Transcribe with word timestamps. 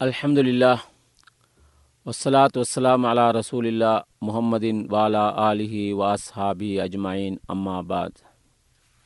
අල්හැම්දුලිල්له 0.00 0.78
වස්සලාත් 2.06 2.52
වස්සලාම 2.54 3.04
අලා 3.04 3.32
රසූලිල්ලා 3.32 4.04
මුහම්මදින් 4.20 4.78
වාලා 4.90 5.30
ආලිහි 5.38 5.96
වාස්හාබී 5.96 6.76
අජමයින් 6.80 7.38
අම්මාබාද 7.48 8.14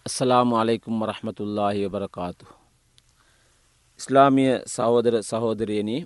අස්සලාමු 0.06 0.56
අලෙකුම් 0.56 0.98
වරහමතුල්ලාහි 1.02 1.86
වබරකාතු 1.86 2.46
ඉස්ලාමිය 4.00 4.50
සහෝදර 4.66 5.16
සහෝදරයනි 5.22 5.96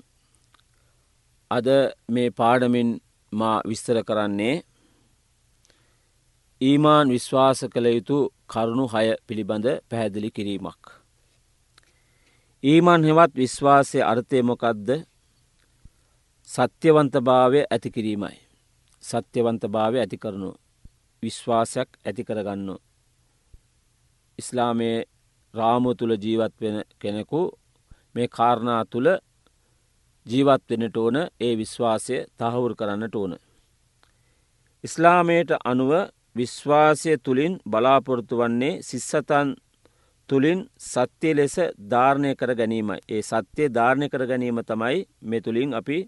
අද 1.51 1.69
මේ 2.09 2.29
පාඩමින් 2.33 2.93
මා 3.33 3.59
විස්තර 3.69 3.99
කරන්නේ 4.05 4.55
ඊමාන් 6.61 7.09
විශ්වාස 7.09 7.65
කළ 7.65 7.89
යුතු 7.89 8.21
කරුණු 8.49 8.87
හය 8.87 9.07
පිළිබඳ 9.27 9.67
පැහැදිලි 9.91 10.31
කිරීමක්. 10.31 10.96
ඊමන් 12.63 13.03
හෙවත් 13.05 13.33
විශ්වාසය 13.35 13.99
අර්ථය 14.03 14.39
මොකක්ද 14.43 14.89
සත්‍යවන්තභාවය 16.49 17.61
ඇති 17.65 17.91
කිරීමයි. 17.91 18.39
සත්‍යවන්තභාවය 19.03 19.99
ඇති 20.01 20.17
කරනු 20.17 20.51
විශ්වාසයක් 21.23 21.89
ඇති 22.05 22.23
කරගන්න. 22.25 22.69
ඉස්ලාමයේ 24.39 25.05
රාමු 25.55 25.91
තුළ 25.95 26.15
ජීවත් 26.17 26.55
වෙන 26.61 26.77
කෙනෙකු 26.99 27.41
මේ 28.15 28.29
කාරණා 28.29 28.83
තුළ 28.85 29.09
ජීවත් 30.27 30.63
වෙනට 30.71 30.97
ඕන 30.97 31.17
ඒ 31.41 31.55
විශ්වාසය 31.55 32.17
තහවුරු 32.39 32.75
කරන්නට 32.75 33.15
ඕන. 33.15 33.33
ඉස්ලාමයට 34.85 35.51
අනුව 35.65 35.93
විශ්වාසය 36.37 37.11
තුළින් 37.19 37.55
බලාපොරොත්තු 37.65 38.35
වන්නේ 38.37 38.81
සිස්සතන් 38.83 39.49
තුළින් 40.29 40.61
සත්‍යය 40.85 41.35
ලෙස 41.35 41.57
ධාරණය 41.91 42.31
කර 42.35 42.51
ගැනීමයි 42.55 42.99
ඒ 43.09 43.23
සත්‍යය 43.23 43.69
ධාරණය 43.69 44.09
කර 44.09 44.23
ගැනීම 44.27 44.61
තමයි 44.63 44.99
මෙ 45.23 45.41
තුළින් 45.41 45.75
අපි 45.75 45.99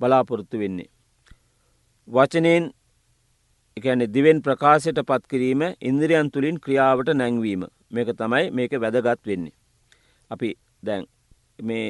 බලාපොරොත්තු 0.00 0.58
වෙන්නේ. 0.58 0.90
වචනයෙන් 2.08 2.64
එකන 3.76 4.06
දිවෙන් 4.08 4.42
ප්‍රකාශයට 4.42 5.00
පත් 5.02 5.22
කිරීම 5.26 5.62
ඉන්ද්‍රියන් 5.82 6.30
තුළින් 6.30 6.60
ක්‍රියාවට 6.60 7.10
නැංවීම 7.12 7.62
මේක 7.90 8.10
තමයි 8.14 8.44
මේක 8.52 8.72
වැදගත් 8.76 9.22
වෙන්නේ. 9.26 9.56
අපි 10.30 10.54
දැන් 10.82 11.04
මේ 11.62 11.86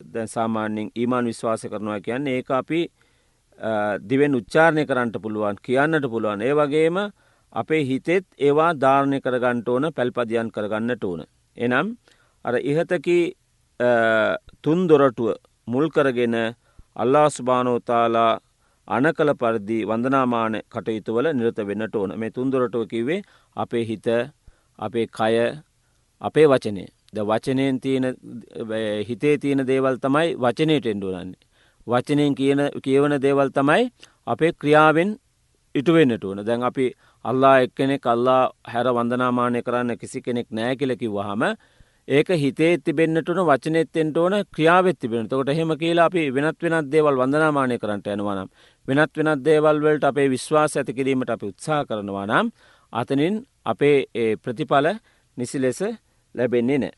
දැන් 0.00 0.28
සාමාන්‍යෙන් 0.28 0.90
ඊමාන් 0.94 1.24
විශ්වාස 1.24 1.62
කරනවා 1.62 2.00
කියන්නේ 2.00 2.36
ඒ 2.38 2.44
අපි 2.54 2.80
දිවෙන් 4.08 4.34
උච්චාරණය 4.34 4.86
කරන්නට 4.86 5.16
පුළුවන් 5.22 5.56
කියන්නට 5.62 6.06
පුළුවන් 6.08 6.42
ඒ 6.42 6.54
වගේම 6.54 6.98
අපේ 7.52 7.82
හිතෙත් 7.84 8.24
ඒවා 8.38 8.72
ධාරණය 8.74 9.20
කරගන්නට 9.20 9.68
ඕන 9.68 9.84
පැල්පදියන් 9.92 10.50
කරගන්නට 10.50 11.04
ඕන. 11.04 11.20
එනම් 11.56 11.96
අර 12.44 12.54
ඉහතකි 12.62 13.18
තුන් 14.62 14.86
දොරටුව 14.88 15.34
මුල් 15.66 15.88
කරගෙන 15.88 16.36
අල්ලා 16.96 17.28
ස්භානෝතාලා 17.30 18.32
අන 18.88 19.06
කළ 19.14 19.32
පරිදි 19.34 19.78
වන්දනාමාන 19.84 20.54
කටයුතුවල 20.68 21.26
නිරත 21.32 21.58
වෙන්නට 21.66 21.96
ඕන 21.96 22.14
මේ 22.18 22.30
තුන්දොරටුව 22.30 22.86
කිවේ 22.88 23.20
අපේ 23.56 23.84
හිත 23.84 24.06
අපේ 24.78 25.06
කය 25.08 25.34
අපේ 26.22 26.46
වචනය 26.46 26.86
ද 27.12 27.18
වචනයෙන් 27.22 27.80
තියෙන 27.80 28.06
හිතේ 29.08 29.38
තියෙන 29.38 29.66
දේවල් 29.66 29.96
තමයි 29.98 30.28
වචනයට 30.36 30.86
එන්ඩුවනන්නේ. 30.86 31.40
වචනයෙන් 31.86 32.34
කියන 32.34 32.60
කියවන 32.82 33.14
දේවල් 33.22 33.50
තමයි 33.50 33.90
අපේ 34.26 34.52
ක්‍රියාවෙන් 34.52 35.10
ඉටුවෙන්න්නට 35.74 36.24
ඕන 36.24 36.44
දැන් 36.46 36.62
අපි 36.62 36.86
අල්ලා 37.24 37.56
එක්කෙනෙක් 37.60 38.06
අල්ලා 38.06 38.42
හැර 38.66 38.86
වන්දනාමානය 38.90 39.62
කරන්න 39.62 39.98
කිසි 39.98 40.22
කෙනෙක් 40.22 40.48
නෑ 40.50 40.76
කියලකි 40.76 41.08
වහම 41.08 41.42
ඒක 42.08 42.28
හිතේ 42.34 42.72
තිබෙන්න්නටන 42.78 43.40
වචනෙත්තෙන්ට 43.42 44.16
ඕන 44.16 44.34
ක්‍රියාවෙත් 44.46 44.98
තිබෙන 44.98 45.28
තොට 45.28 45.50
හෙම 45.50 45.72
කියලා 45.76 46.06
අපි 46.06 46.22
වෙනත් 46.30 46.62
වෙනත් 46.62 46.90
දේවල් 46.90 47.16
වන්දනාමානය 47.16 47.78
කරන්නට 47.78 48.08
යනවනම් 48.08 48.48
වෙනත් 48.88 49.12
වෙනත් 49.16 49.44
දේවල්වලට 49.44 50.04
අපේ 50.04 50.28
විශ්වාස 50.28 50.76
ඇති 50.76 50.94
කිරීමට 50.94 51.30
අපි 51.30 51.46
උත්සා 51.46 51.84
කරනවා 51.84 52.26
නම් 52.26 52.50
අතනින් 52.92 53.36
අපේ 53.64 54.36
ප්‍රතිඵල 54.36 54.86
නිසි 55.36 55.58
ලෙස 55.58 55.80
ලැබෙන්නේ 56.34 56.78
නෑ. 56.78 56.92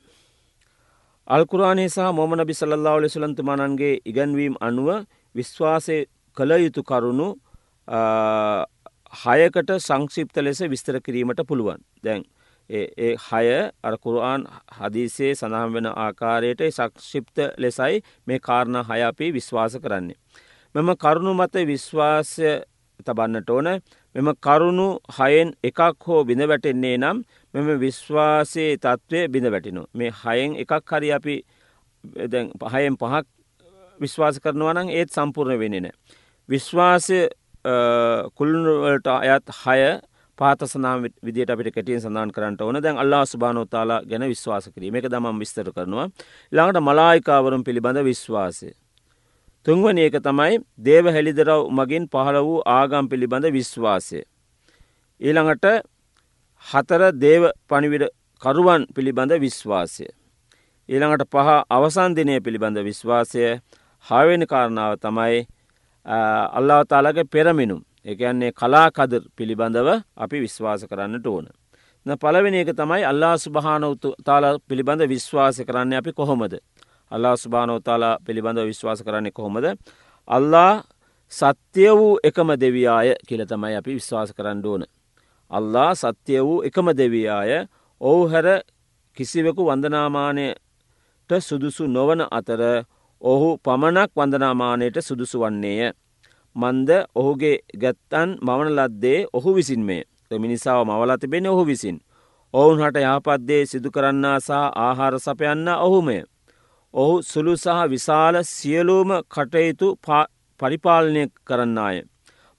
අල්කුරානේ 1.28 1.88
සහ 1.88 2.12
මොමන 2.12 2.44
බි 2.44 2.54
සල්ලාව 2.54 3.00
ලෙසුලන්තුමානන්ගේ 3.00 4.00
ඉගැන්වීම් 4.04 4.54
අනුව 4.60 4.88
විශ්වාසය 5.34 5.98
කළ 6.36 6.52
යුතු 6.58 6.82
කරුණු 6.82 7.28
හයකට 9.12 9.74
සංක්ෂිප්ත 9.78 10.36
ලෙස 10.38 10.60
විස්තර 10.66 11.00
කිරීමට 11.00 11.44
පුළුවන් 11.46 11.82
දැන් 12.02 12.24
ඒ 12.70 13.16
හය 13.20 13.46
අරකුරආන් 13.82 14.44
හදිසේ 14.72 15.32
සඳහම් 15.34 15.72
වෙන 15.74 15.86
ආකාරයට 15.86 16.62
සක්ෂිප්ත 16.70 17.36
ලෙසයි 17.58 18.02
මේ 18.26 18.38
කාරණ 18.40 18.78
හය 18.84 19.00
අපි 19.02 19.32
විශ්වාස 19.32 19.74
කරන්නේ. 19.76 20.16
මෙම 20.74 20.88
කරුණු 20.96 21.32
මත 21.34 21.54
විශ්වාසය 21.66 22.52
තබන්නට 23.00 23.50
ඕන 23.50 23.68
මෙම 24.14 24.28
කරුණු 24.36 24.86
හයෙන් 25.10 25.52
එකක් 25.62 26.06
හෝ 26.06 26.24
බිඳ 26.24 26.42
වැටෙන්නේ 26.44 26.96
නම් 26.98 27.22
මෙම 27.54 27.68
විශ්වාසයේ 27.80 28.78
තත්ත්වය 28.78 29.28
බිඳ 29.28 29.46
වැටිනු. 29.46 29.82
මේ 29.94 30.10
හයෙන් 30.22 30.56
එකක් 30.56 30.90
හරි 30.90 31.12
අපි 31.12 31.36
පහයෙන් 32.62 32.96
පහක් 32.96 33.26
විශ්වාස 34.00 34.40
කරනවනං 34.40 34.88
ඒත් 34.90 35.10
සම්පූර්ණ 35.10 35.58
වෙනෙන. 35.58 35.92
විශ්වාසය 36.48 37.18
කුළුණුවලට 37.64 39.06
අයත් 39.08 39.46
හය 39.58 40.00
පාතසනා 40.38 40.94
විදිට 41.22 41.50
අපිට 41.50 41.74
කැටියෙන් 41.74 42.00
සඳන් 42.00 42.32
කරන්නට 42.32 42.60
ඕන 42.60 42.78
දැන් 42.82 42.98
අල්ලා 42.98 43.24
ස්භානෝතාලා 43.24 44.00
ගැන 44.04 44.24
විශ්වාස 44.24 44.66
කිරීම 44.68 44.96
එක 44.96 45.06
දමම් 45.06 45.38
විස්තර 45.38 45.70
කරනවා 45.70 46.06
ළඟට 46.52 46.80
මලායිකාවරුම් 46.80 47.62
පිළිබඳ 47.64 48.02
විශ්වාසය. 48.02 48.72
තුන්වන 49.66 49.98
ඒක 49.98 50.16
තමයි 50.20 50.58
දේව 50.80 51.06
හැළිදරව් 51.08 51.70
මගින් 51.70 52.08
පහළ 52.08 52.38
වූ 52.40 52.58
ආගම් 52.68 53.08
පිළිබඳ 53.08 53.46
විශ්වාසය. 53.50 54.24
ඊළඟට 55.20 55.66
හතර 56.64 57.02
දේව 57.16 57.50
පනිවිඩ 57.68 58.08
කරුවන් 58.42 58.90
පිළිබඳ 58.94 59.32
විශ්වාසය. 59.38 60.06
ඊළඟට 60.88 61.30
පහ 61.30 61.48
අවසන්දිනය 61.70 62.40
පිළිබඳ 62.40 62.78
විශ්වාසය 62.80 63.42
හාවෙන 64.06 64.42
කාරණාව 64.46 64.98
තමයි 64.98 65.46
අල්ලාවතාලගේ 66.06 67.24
පෙරමිනුම් 67.26 67.82
එකන්නේ 68.04 68.52
කලාකදර් 68.52 69.22
පිළිබඳව 69.36 69.88
අපි 70.16 70.40
විශ්වාස 70.40 70.86
කරන්නට 70.86 71.26
ඕන. 71.26 71.46
පලවෙනි 72.06 72.58
එක 72.58 72.74
තමයි 72.76 73.04
අල්ලා 73.04 73.38
සුභානවතු 73.38 74.14
තාල 74.24 74.58
පිළිබඳ 74.68 75.06
විශ්වාස 75.08 75.56
කරන්න 75.58 75.92
අපි 75.94 76.12
කොහොමද. 76.12 76.54
අල්ලා 77.10 77.36
සුභානෝතාලා 77.36 78.18
පිළිබඳ 78.26 78.58
විශ්වාස 78.60 79.02
කරන්නේ 79.02 79.32
කොහොමද. 79.32 79.78
අල්ලා 80.28 80.82
සත්‍යය 81.32 81.90
වූ 81.90 82.18
එකම 82.22 82.48
දෙවියාය 82.54 83.14
කියල 83.28 83.46
තමයි 83.46 83.76
අපි 83.76 83.94
විශ්වාස 83.94 84.34
කරන්න 84.34 84.66
ඕන. 84.66 84.82
අල්ලා 85.50 85.94
සත්‍යය 85.94 86.40
වූ 86.40 86.62
එකම 86.62 86.86
දෙවියාය 86.92 87.66
ඔවු 88.00 88.28
හැර 88.28 88.46
කිසිවෙකු 89.16 89.62
වන්දනාමානයට 89.64 91.30
සුදුසු 91.40 91.86
නොවන 91.86 92.20
අතර 92.30 92.84
ඔහු 93.22 93.48
පමණක් 93.58 94.10
වන්දනාමානයට 94.16 94.96
සුදුසු 95.00 95.40
වන්නේය. 95.40 95.92
මන්ද 96.56 96.90
ඔහුගේ 97.14 97.56
ගැත්තන් 97.80 98.30
මවන 98.40 98.70
ලද්දේ 98.70 99.26
ඔහු 99.32 99.54
විසින් 99.54 99.82
මේ 99.82 100.02
මිනිසාව 100.38 100.86
මවලා 100.86 101.18
තිබෙන 101.18 101.46
ඔහු 101.46 101.64
විසින්. 101.64 102.00
ඔවුන් 102.54 102.82
හට 102.82 102.96
යහපත්දේ 103.00 103.66
සිදු 103.66 103.90
කරන්නා 103.90 104.38
සහ 104.38 104.50
ආහාර 104.76 105.14
සපයන්න 105.20 105.68
ඔහුමය. 105.68 106.18
ඔහු 106.94 107.22
සුළු 107.22 107.54
සහ 107.56 107.78
විශාල 107.90 108.36
සියලූම 108.44 109.10
කටයුතු 109.28 109.88
පරිපාලනය 110.60 111.22
කරන්නාය. 111.44 112.02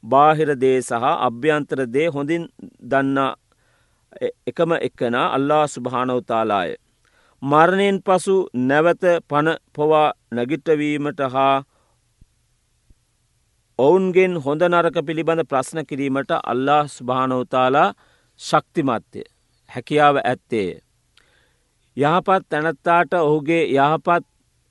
බාහිර 0.04 0.50
දේ 0.56 0.82
සහ 0.82 1.04
අභ්‍යන්තර 1.20 1.80
දේ 1.88 2.08
හොඳින් 2.08 2.48
දන්නා 2.84 3.36
එකම 4.48 4.72
එක්කන 4.80 5.16
අල්ලා 5.18 5.68
සුභානවතාලාය. 5.68 6.76
මරණයෙන් 7.44 7.98
පසු 8.02 8.36
නැවත 8.62 9.04
පණ 9.30 9.58
පොවා 9.76 10.10
නැගිට්ටවීමට 10.32 11.20
හා 11.32 11.56
ඔවුන්ගෙන් 13.80 14.38
හොඳ 14.38 14.62
නරක 14.64 14.98
පිළිබඳ 15.02 15.44
ප්‍රශ්න 15.46 15.80
කිරීමට 15.86 16.32
අල්ලා 16.44 16.82
ස්භානෝතාලා 16.88 17.90
ශක්තිමත්ය 18.40 19.24
හැකියාව 19.70 20.16
ඇත්තේය. 20.22 20.70
යහපත් 21.98 22.44
තැනැත්තාට 22.50 23.14
ඔහුගේ 23.20 23.64
යහපත් 23.76 24.24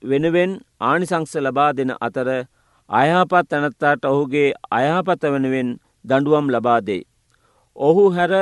වෙනුවෙන් 0.03 0.51
ආනිසංස 0.81 1.35
ලබා 1.37 1.71
දෙන 1.73 1.91
අතර 1.99 2.29
අයහපත් 2.89 3.49
තැනැත්තාට 3.49 4.05
ඔහුගේ 4.05 4.49
අයහපත 4.71 5.23
වෙනුවෙන් 5.33 5.69
දඩුවම් 6.05 6.47
ලබාදේ. 6.49 7.01
ඔහු 7.75 8.03
හැර 8.11 8.33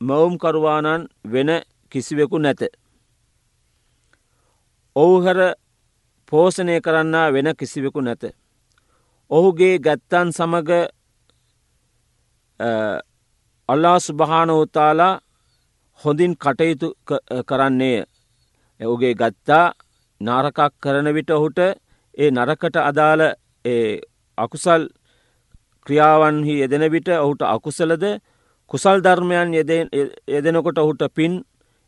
මවුම්කරුවානන් 0.00 1.08
වෙන 1.26 1.50
කිසිවෙකු 1.92 2.38
නැත. 2.38 2.62
ඔහු 5.00 5.16
හැර 5.20 5.40
පෝෂණය 6.32 6.76
කරන්නා 6.80 7.32
වෙන 7.32 7.48
කිසිවෙකු 7.54 8.00
නැත. 8.00 8.22
ඔහුගේ 9.30 9.74
ගැත්තන් 9.80 10.28
සමග 10.32 10.70
අල්ලා 13.68 13.98
සුභානෝතාලා 14.00 15.14
හොඳින් 16.00 16.32
කටයුතු 16.36 16.88
කරන්නේය. 17.46 17.98
ඔහුගේ 18.80 19.14
ගත්තා 19.14 19.66
නාරකක් 20.20 20.58
කරන 20.80 21.08
විට 21.14 21.30
ඔහුට 21.30 21.58
ඒ 22.14 22.30
නරකට 22.30 22.76
අදාළ 22.80 23.22
අකුසල් 24.38 24.82
ක්‍රියාවන්හි 25.86 26.54
යෙදෙන 26.60 26.84
විට 26.92 27.08
ඔහුට 27.16 27.42
අකුසලද 27.44 28.04
කුසල් 28.70 28.98
ධර්මයන් 29.00 29.54
යෙදෙනකොට 30.28 30.78
ඔහුට 30.78 31.02
පින් 31.14 31.32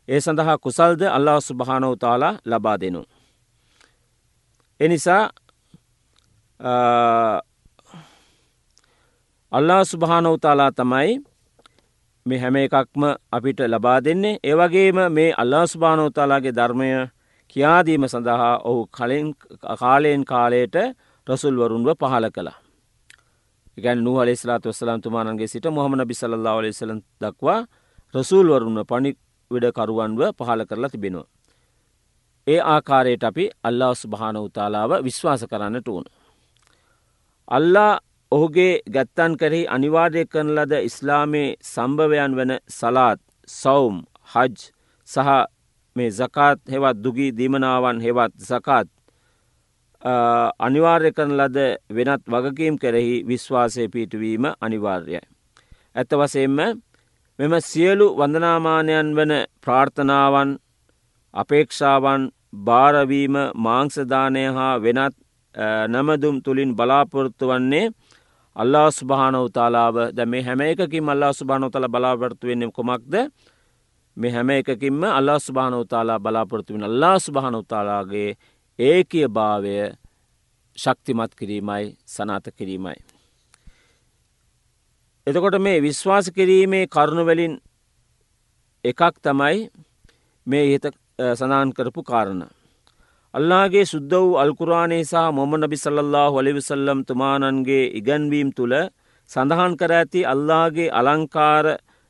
ඒ 0.07 0.19
සඳහා 0.19 0.57
කුසල්ද 0.57 1.01
අල්ලා 1.07 1.39
සුභානව 1.41 1.93
තාලා 1.97 2.33
ලබා 2.45 2.77
දෙනු. 2.77 3.01
එනිසා 4.79 5.29
අල්ලා 9.51 9.83
සුභානවතාලා 9.85 10.71
තමයි 10.71 11.11
මේ 12.25 12.39
හැම 12.39 12.55
එකක්ම 12.57 13.03
අපිට 13.31 13.59
ලබා 13.65 13.99
දෙන්නේ 13.99 14.39
ඒවගේම 14.43 14.99
මේ 15.09 15.29
අල්ලා 15.37 15.65
සුභානෝතාලාගේ 15.67 16.53
ධර්මය 16.53 16.89
කියාදීම 17.49 18.07
සඳහා 18.07 18.53
ඔහු 18.63 18.81
කලින් 18.87 19.27
කාලයෙන් 19.79 20.23
කාලයට 20.25 20.75
රසුල්වරුන්ව 21.27 21.89
පහල 21.95 22.25
කළා. 22.29 22.57
ගැන් 23.77 24.03
නුහල 24.03 24.29
ස්ලාත් 24.35 24.65
වස්සලන්තුමානන්ගේ 24.65 25.47
සිට 25.47 25.65
මොහමන 25.67 26.07
බිසල්ලා 26.07 26.61
ලෙසල 26.61 26.91
දක්වා 27.21 27.59
රසූල්වරුන්ව 28.13 28.79
පණි 28.83 29.11
විඩකරුවන්ව 29.53 30.21
පහල 30.37 30.65
කරලා 30.69 30.89
තිබෙනවා. 30.89 31.27
ඒ 32.47 32.59
ආකාරයට 32.65 33.23
අපි 33.23 33.45
අල්ලා 33.63 33.93
ස්භාන 33.95 34.37
උතාලාව 34.37 34.91
විශ්වාස 35.03 35.43
කරන්නට 35.51 35.87
ඕන. 35.87 36.05
අල්ලා 37.47 37.93
ඔහුගේ 38.31 38.81
ගැත්තන් 38.93 39.33
කරෙහි 39.37 39.67
අනිවාර්ය 39.67 40.25
කරන 40.25 40.49
ලද 40.57 40.73
ඉස්ලාමේ 40.89 41.49
සම්භවයන් 41.63 42.35
වන 42.37 42.51
සලාත් 42.69 43.19
සෞම් 43.47 43.95
හජ් 44.33 44.55
සහ 45.07 45.29
මේ 45.95 46.11
ဇ 46.11 46.29
කාත් 46.29 46.59
හෙවත් 46.67 46.97
දුගී 47.03 47.31
දීමනාවන් 47.37 48.01
හෙවත් 48.01 48.33
සකාත් 48.41 48.87
අනිවාර්ය 50.59 51.11
කරන 51.11 51.37
ලද 51.37 51.57
වෙනත් 51.89 52.23
වගකීම් 52.27 52.75
කෙරෙහි 52.77 53.15
විශ්වාසය 53.27 53.87
පිටවීම 53.87 54.43
අනිවාර්යයි. 54.59 55.21
ඇත්ත 55.95 56.11
වසයෙන්ම 56.13 56.59
මෙම 57.39 57.53
සියලු 57.61 58.07
වඳනාමානයන් 58.13 59.07
වන 59.15 59.31
ප්‍රාර්ථනාවන් 59.61 60.49
අපේක්ෂාවන් 61.33 62.23
භාරවීම 62.65 63.35
මාංසදානය 63.57 64.43
හා 64.47 64.75
වෙනත් 64.77 65.15
නමදුම් 65.87 66.35
තුළින් 66.41 66.75
බලාපොරොත්තු 66.75 67.47
වන්නේ 67.47 67.89
අල්ලා 68.55 68.89
ස්භානවතාලාව 68.91 69.95
ද 70.11 70.25
මේ 70.25 70.43
හැම 70.43 70.61
එකකින් 70.61 71.09
අල්ලා 71.09 71.33
ස්භානවතල 71.33 71.87
බලාපොරත්තු 71.87 72.47
වෙන්නේ 72.47 72.71
කොමක්ද 72.71 73.13
මේ 74.17 74.31
හැම 74.31 74.49
එකකින්ම 74.51 75.03
අල්ලා 75.11 75.39
ස්භානවතාලා 75.39 76.19
බලාපොරත්තු 76.19 76.73
වෙන 76.73 76.83
අල්ලා 76.83 77.17
ස්භානවතාලාගේ 77.19 78.29
ඒකිය 78.79 79.27
භාවය 79.29 79.75
ශක්තිමත් 80.77 81.31
කිරීමයි 81.35 81.85
සනාත 82.07 82.45
කිරීමයි. 82.57 83.12
එතකොට 85.27 85.55
මේ 85.57 85.81
විශ්වාස 85.81 86.27
කිරීමේ 86.29 86.87
කරුණුවලින් 86.87 87.53
එකක් 88.85 89.01
තමයි 89.23 89.69
මේ 90.47 90.65
ඉහත 90.67 90.85
සනාන් 91.33 91.69
කරපු 91.71 92.01
කාරණ. 92.03 92.41
අල්ලාගේ 93.33 93.85
සුද්ද 93.85 94.11
වූ 94.13 94.35
අල්කුරානේ 94.35 95.03
සහ 95.03 95.31
මොම 95.31 95.53
නබි 95.55 95.77
සල්له 95.77 96.23
හොලිවිසල්ලම් 96.29 96.99
තුමානන්ගේ 97.07 97.91
ඉගැන්වීම් 97.99 98.49
තුළ 98.51 98.75
සඳහන් 99.29 99.77
කර 99.79 99.91
ඇති 99.91 100.25
අල්ලාගේ 100.25 100.89
අලංකාර 100.91 101.65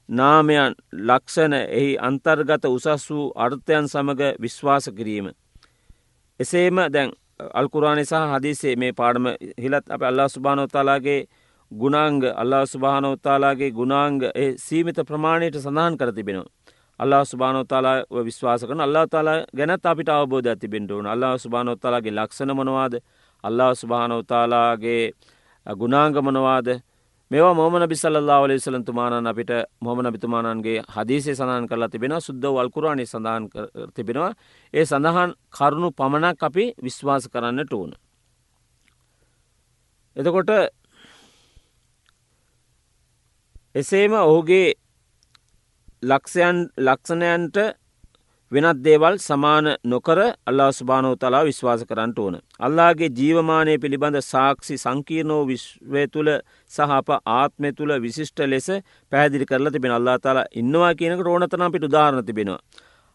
නාමයන් 0.10 0.74
ලක්ෂණ 1.08 1.54
එහි 1.54 1.92
අන්තර්ගත 2.00 2.66
උසස් 2.68 3.06
වූ 3.10 3.32
අර්ථයන් 3.38 3.86
සමඟ 3.88 4.24
විශ්වාස 4.40 4.86
කිරීම. 4.90 5.28
එසේම 6.40 6.78
දැන් 6.94 7.10
අල්කුරාණි 7.54 8.06
සහ 8.06 8.26
හදිසේ 8.34 8.76
මේ 8.76 8.94
පාඩම 8.94 9.26
හිලත් 9.58 9.86
අප 9.90 10.02
අල්ලා 10.02 10.30
ස්භානොත්තාලාගේ 10.30 11.22
ගුණාංග 11.74 12.24
අල්ලා 12.36 12.66
ස්භානොත්තාලාගේ 12.66 13.72
ගුණාංග 13.72 14.22
සීමිත 14.58 15.00
ප්‍රමාණයට 15.08 15.58
සඳහන් 15.58 15.98
කර 15.98 16.12
තිබෙනවා. 16.12 16.52
අල්ලා 17.00 17.24
ස්භානොත්තාලා 17.26 17.98
විශ්වාස 18.22 18.62
කරන 18.64 18.82
අල්ලා 18.82 19.06
තාලා 19.08 19.38
ගැනත් 19.56 19.86
අපිට 19.86 20.10
අවබෝධ 20.10 20.48
ඇති 20.48 20.68
බෙන්ටුවන 20.68 21.08
අල්ලා 21.08 21.38
ස්භානොත්තාලාගේ 21.38 22.14
ලක්ෂණ 22.14 22.54
මනවාද? 22.54 22.94
අල්ලා 23.44 23.72
ස්භානොත්තාලාගේ 23.74 25.04
ගුණාංග 25.66 26.16
මනවාද? 26.22 26.68
මේවා 27.32 27.54
මොහමන 27.54 27.88
බිසල්ලා 27.90 28.40
වලෙසලන් 28.44 28.86
තුමානන් 28.86 29.28
අපිට 29.28 29.52
මොහමන 29.82 30.12
බිතුමානන්ගේ 30.14 30.84
හදිසේ 30.88 31.36
සඳහන් 31.36 31.68
කරලා 31.68 31.90
තිබෙන 31.90 32.16
සුද්ද 32.22 32.44
වල්කුරාණි 32.48 33.06
සඳහන් 33.06 33.50
තිබෙනවා. 33.96 34.32
ඒ 34.74 34.86
සඳහන් 34.86 35.34
කරුණු 35.50 35.90
පමණක් 35.92 36.44
අපි 36.44 36.66
විශ්වාස 36.84 37.26
කරන්නට 37.28 37.74
ඕන. 37.74 37.92
එතකොට 40.18 40.52
එසේම 43.76 44.14
ඔහුගේ 44.16 44.74
ලක්ෂයන් 46.04 46.58
ලක්ෂණයන්ට 46.80 47.58
වෙනත් 48.52 48.82
දේවල් 48.86 49.16
සමාන 49.20 49.68
නොකර 49.84 50.20
අල්ලා 50.48 50.68
ස්භානෝ 50.72 51.14
තලා 51.16 51.42
විශ්වාස 51.48 51.86
කරන්නට 51.90 52.20
ඕන. 52.20 52.36
අල්ලාගේ 52.60 53.10
ජීවමානය 53.20 53.74
පිළිබඳ 53.80 54.18
සාක්ෂි 54.24 54.76
සංකීර්ණෝ 54.78 55.42
විශ්වය 55.48 56.04
තුළ 56.08 56.30
සහප 56.72 57.18
ආත්මය 57.36 57.72
තුළ 57.74 57.94
විශිෂ්ට 58.04 58.40
ලෙස 58.46 58.68
පැදිරි 59.12 59.46
කරල 59.46 59.72
තිබෙන 59.72 59.96
අල්ලා 59.98 60.18
තලා 60.20 60.44
ඉන්නවා 60.54 60.94
කියනක 60.96 61.24
ඕනතනම් 61.28 61.72
පිට 61.74 61.88
උදාරණ 61.90 62.26
තිබෙනවා. 62.26 62.60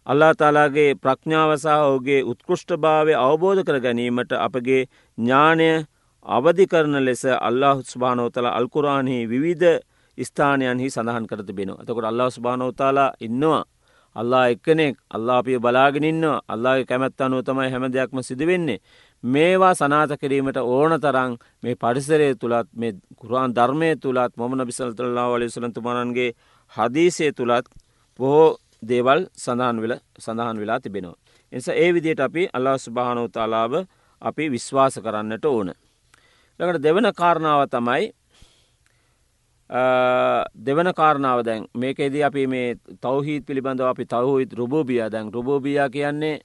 අල්ලා 0.07 0.33
තාලාගේ 0.35 0.89
ප්‍රඥාවසා 0.97 1.79
ඔහුගේ 1.85 2.27
උත්කෘෂ්ට 2.33 2.75
භාවය 2.77 3.15
අවබෝධ 3.17 3.63
කර 3.63 3.79
ගැනීමට 3.81 4.35
අපගේ 4.39 4.83
ඥානය 5.19 5.71
අවධි 6.27 6.67
කරන 6.67 6.99
ලෙස 7.05 7.23
අල්له 7.39 7.77
ස්භානෝතල 7.85 8.51
අල්කුරාන්හි 8.51 9.21
විවිධ 9.31 9.79
ස්ථානයන්හි 10.25 10.91
සඳහන් 10.91 11.27
කර 11.27 11.43
තිබෙන. 11.43 11.71
ඇතකොට 11.71 12.05
අල්له 12.05 12.31
ස්භානෝතාලා 12.31 13.11
ඉන්නවා 13.21 13.65
අල්ලා 14.17 14.47
එක්කනෙක් 14.49 14.97
අල්ලාපිය 15.11 15.59
බලාගෙනන්නවා 15.59 16.43
අල්ලාගේ 16.49 16.87
කැමැත් 16.87 17.21
අනුව 17.21 17.45
තමයි 17.45 17.71
හැම 17.71 17.85
දෙයක්ම 17.89 18.19
සිදුවෙන්නේ. 18.21 18.81
මේවා 19.25 19.75
සනාත 19.75 20.11
කිරීමට 20.21 20.59
ඕන 20.59 20.93
තරං 21.01 21.33
මේ 21.63 21.77
පරිසරය 21.77 22.35
තුළත් 22.35 22.69
මේ 22.75 22.93
කුරාන් 23.17 23.55
ධර්මය 23.55 23.91
තුළත් 23.97 24.33
මොමන 24.37 24.67
බිසල්තල්ලා 24.67 25.29
වලි 25.31 25.51
සලන්තුමානන්ගේ 25.51 26.31
හදීසය 26.73 27.33
තුළත් 27.33 27.67
බොහෝ 28.19 28.59
දේවල් 28.83 29.21
සඳහන් 29.37 29.83
වෙල 29.83 29.95
සඳහන් 30.19 30.57
වෙලා 30.59 30.81
තිබෙනවා. 30.81 31.17
එනිසා 31.53 31.75
ඒ 31.75 31.95
විදියට 31.95 32.21
අපි 32.21 32.49
අල්ලා 32.53 32.79
ස්භානෝතාලාව 32.79 33.73
අපි 34.23 34.51
විශ්වාස 34.51 34.95
කරන්නට 35.05 35.45
ඕන. 35.45 35.69
ලකට 36.61 36.83
දෙවන 36.83 37.07
කාරණාව 37.15 37.69
තමයි 37.71 38.05
දෙවන 39.71 40.93
කාරණාව 40.95 41.45
දැන්. 41.45 41.67
මේකෙදී 41.75 42.23
අපි 42.25 42.47
මේ 42.47 42.75
තවහිත් 43.03 43.47
පිළිබඳව 43.47 43.85
අපි 43.85 44.05
තවහිත් 44.05 44.53
රුබෝබිය. 44.53 45.11
දැන් 45.11 45.33
රුබෝබිය 45.33 45.79
කියන්නේ 45.93 46.41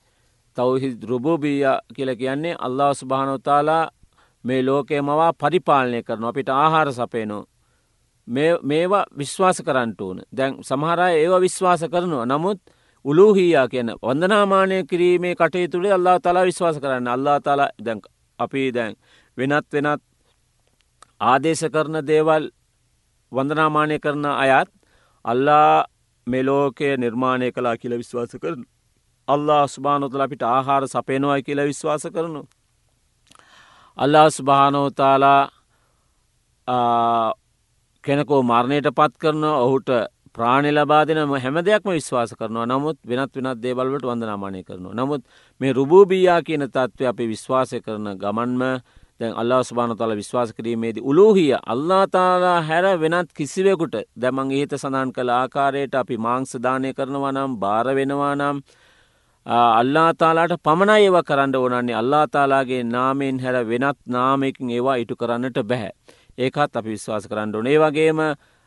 තවහි 0.58 0.98
රුබෝබිය 1.08 1.64
කියල 1.96 2.16
කියන්නේ 2.16 2.56
අල්ලා 2.60 2.94
ස්භානොතාලා 2.94 3.90
මේ 4.44 4.66
ලෝකය 4.66 5.02
මවා 5.02 5.34
පරිපාලනය 5.34 6.04
කරන 6.04 6.24
අපිට 6.24 6.50
ආහාර 6.50 6.94
සපේනු 6.94 7.46
මේවා 8.28 9.06
විශ්වාස 9.18 9.62
කරන්නට 9.66 10.02
ඕන. 10.02 10.22
දැන් 10.38 10.64
සමහරය 10.64 11.12
ඒව 11.14 11.42
විශ්වාස 11.42 11.82
කරනවා. 11.92 12.26
නමුත් 12.26 12.60
උලූහියා 13.06 13.68
කියන 13.68 13.90
වන්දනාමානය 14.02 14.84
කිරීමේ 14.84 15.36
කටේ 15.36 15.68
තුළේ 15.68 15.94
අල්ලා 15.94 16.20
තලා 16.20 16.46
විශ්වාස 16.46 16.80
කරන්න 16.80 17.08
අල්ලා 17.08 17.40
තලා 17.40 17.70
දැන් 17.86 18.02
අපි 18.40 18.72
දැන් 18.74 18.96
වෙනත් 19.38 19.68
වෙනත් 19.74 20.02
ආදේශ 21.20 21.66
කරන 21.74 22.08
දේවල් 22.08 22.50
වන්දනාමානය 23.34 24.00
කරන 24.00 24.26
අයත් 24.26 24.70
අල්ලා 25.26 25.86
මෙලෝකය 26.28 26.98
නිර්මාණය 26.98 27.52
කලා 27.52 27.76
කියල 27.78 27.98
විශ්වාස 27.98 28.36
කරන. 28.42 28.62
අල්ලා 29.28 29.64
ස්භානොතල 29.68 30.22
අපිට 30.22 30.44
ආහාර 30.46 30.84
සපේනවායි 30.88 31.44
කියලා 31.44 31.66
විශ්වාස 31.66 32.04
කරනු. 32.16 32.42
අල්ලා 33.98 34.28
ස්භානෝතාලා 34.30 35.42
කෙනකෝ 38.04 38.42
මරණයට 38.44 38.88
පත් 38.92 39.14
කරන 39.18 39.44
ඔහුට 39.44 39.90
ප්‍රාණි 40.36 40.72
ලබාදනම 40.72 41.34
හැම 41.36 41.58
දෙයක්ම 41.62 41.90
විශ්වාස 41.92 42.32
කරනවා 42.34 42.66
නමුත් 42.66 42.98
වෙනත් 43.04 43.36
වෙනත් 43.38 43.62
දේවල්වට 43.64 44.06
වන්දනාමානය 44.06 44.64
කරනවා. 44.64 44.94
නමුත් 44.94 45.22
මේ 45.62 45.74
රුබූබීයා 45.74 46.42
කියන 46.42 46.64
තත්ත්ව 46.66 47.08
අපි 47.08 47.28
විශ්වාසය 47.28 47.82
කරන 47.82 48.08
ගමන්ම 48.18 48.64
දැන් 49.20 49.34
අල්ලා 49.36 49.64
ස්භාන 49.64 49.98
තල 49.98 50.16
විශ්වාස 50.16 50.54
කිරීමේදී 50.54 51.04
උලූහිය 51.04 51.54
අල්ලාතාලා 51.66 52.62
හැර 52.62 52.86
වෙනත් 53.00 53.30
කිසිවෙකුට 53.34 53.96
දැමං 54.22 54.52
ඒත 54.52 54.74
සඳහන් 54.78 55.12
කළ 55.12 55.30
ආකාරයට 55.32 55.96
අපි 55.96 56.18
මාංසධානය 56.18 56.94
කරනවා 56.94 57.32
නම් 57.32 57.60
භාර 57.60 57.96
වෙනවා 57.96 58.36
නම් 58.36 58.62
අල්ලාතාලාට 59.46 60.56
පමණයි 60.64 61.06
ඒව 61.06 61.18
කරන්න 61.24 61.56
ඕනන්නේ. 61.56 61.96
අල්ලාතාලාගේ 61.96 62.84
නාමෙන් 62.86 63.40
හැර 63.40 63.68
වෙනත් 63.68 64.00
නාමයකින් 64.08 64.70
ඒවා 64.70 64.96
ඉටු 64.96 65.16
කරන්නට 65.16 65.58
බැහැ. 65.64 65.92
ඒකත් 66.38 66.76
අපි 66.76 66.90
විශ්වාස 66.90 67.28
කරන්න 67.28 67.56
ඕනේ. 67.56 67.80
වගේම 67.80 68.22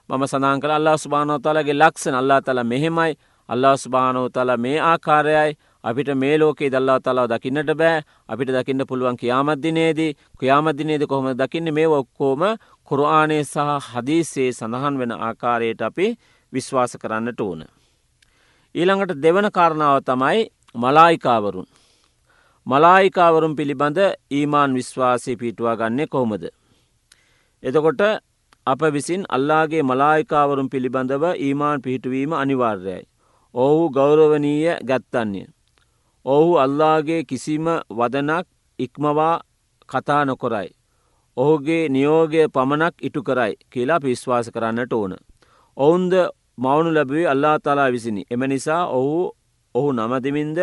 මම 0.09 0.27
සඳන් 0.27 0.61
කර 0.61 0.71
අල්ලා 0.71 0.97
ස්භානෝතාලගේ 0.97 1.75
ලක්ෂණ. 1.75 2.15
අල්ලා 2.15 2.43
තල 2.43 2.65
මෙහෙමයි. 2.65 3.17
අල්ලා 3.49 3.77
ස්භානෝතල 3.77 4.57
මේ 4.59 4.81
ආකාරයයි. 4.83 5.57
අපිට 5.87 6.11
මේ 6.15 6.39
ලෝකේ 6.39 6.71
දල්ලා 6.71 6.99
තලාව 7.01 7.27
දකින්නට 7.31 7.71
බෑ 7.75 8.03
අපිට 8.29 8.51
දකින්න 8.51 8.87
පුළුවන් 8.89 9.17
කියාමද්දිනේදී 9.17 10.17
ක්‍රියාමද්දිනේද 10.39 11.07
කොහොම 11.07 11.29
දකින්න 11.35 11.75
මේ 11.75 11.87
ඔක්කෝම 11.91 12.43
කුරආනය 12.89 13.39
සහ 13.45 13.87
හදිසේ 13.89 14.51
සඳහන් 14.53 14.99
වෙන 15.01 15.13
ආකාරයට 15.19 15.83
අපි 15.83 16.07
විශ්වාස 16.53 16.93
කරන්නට 17.03 17.41
ඕන. 17.41 17.63
ඊළඟට 18.75 19.23
දෙවන 19.23 19.49
කාරණාව 19.53 19.99
තමයි 20.03 20.41
මලායිකාවරුන්. 20.75 21.69
මලායිකාවරුන් 22.67 23.57
පිළිබඳ 23.57 23.99
ඊමාන් 24.31 24.75
විශ්වාසය 24.75 25.37
පිටුවා 25.37 25.77
ගන්නේ 25.77 26.07
කොහොමද. 26.07 26.45
එතකොට 27.63 28.01
අප 28.67 28.81
විසින් 28.93 29.23
අල්ලාගේ 29.29 29.83
මලායිකාවරුන් 29.83 30.71
පිළිබඳව 30.71 31.25
ඊමාන් 31.39 31.83
පිහිටුවීම 31.83 32.33
අනිවාර්යයි. 32.35 33.03
ඔහු 33.55 33.91
ගෞරවනීය 33.91 34.75
ගැත්තන්නේ. 34.85 35.47
ඔහු 36.27 36.55
අල්ලාගේ 36.59 37.25
කිසිම 37.25 37.67
වදනක් 37.91 38.47
ඉක්මවා 38.79 39.35
කතා 39.89 40.25
නොකොරයි. 40.25 40.71
ඔහුගේ 41.37 41.89
නියෝගය 41.89 42.49
පමණක් 42.49 42.95
ඉටු 43.01 43.21
කරයි 43.23 43.55
කියලා 43.73 44.01
පිස්වාස 44.01 44.49
කරන්නට 44.51 44.93
ඕන. 44.93 45.13
ඔවුන්ද 45.77 46.15
මවුණු 46.59 46.91
ලැබුවේ 46.95 47.29
අල්ලා 47.33 47.59
තලා 47.59 47.93
විසිනි. 47.93 48.23
එම 48.31 48.43
නිසා 48.45 48.83
ඔහු 48.89 49.31
ඔහු 49.75 49.93
නමදිමින්ද 49.93 50.59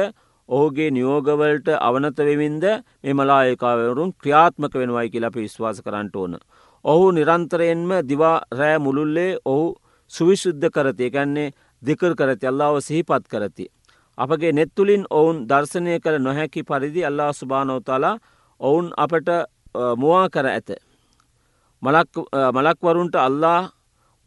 ඔහුගේ 0.50 0.90
නියෝගවලට 0.92 1.68
අවනතවෙමින්ද 1.80 2.64
මෙ 3.04 3.14
මලායකාවරුන් 3.14 4.12
ක්‍රියාත්මක 4.14 4.74
වෙනවයි 4.74 5.10
කියලා 5.10 5.32
අපි 5.34 5.46
විශ්වාස 5.46 5.80
කරන්නට 5.82 6.16
ඕන. 6.16 6.34
ඔහු 6.86 7.06
නිරන්තරයෙන්ම 7.12 7.92
දිවා 8.10 8.38
රෑ 8.52 8.78
මුළුල්ලේ 8.80 9.32
ඔහු 9.46 9.66
සුවිශුද්ධ 10.12 10.68
කරති 10.70 11.08
එකන්නේ 11.10 11.54
දෙකර 11.82 12.12
කරති 12.16 12.52
අල්ලාව 12.52 12.82
සිහිපත් 12.82 13.26
කරති. 13.28 13.66
අපගේ 14.18 14.52
නෙත්තුලින් 14.52 15.06
ඔවුන් 15.10 15.48
දර්ශනය 15.48 16.00
කළ 16.00 16.18
නොහැකි 16.20 16.64
පරිදි 16.64 17.06
අල්ලා 17.06 17.34
සුභානෝතාලා 17.34 18.18
ඔවුන් 18.60 18.92
අපට 18.98 19.30
මුවා 19.98 20.30
කර 20.30 20.48
ඇත. 20.48 20.70
මලක්වරුන්ට 22.54 23.16
අල්ලා 23.18 23.70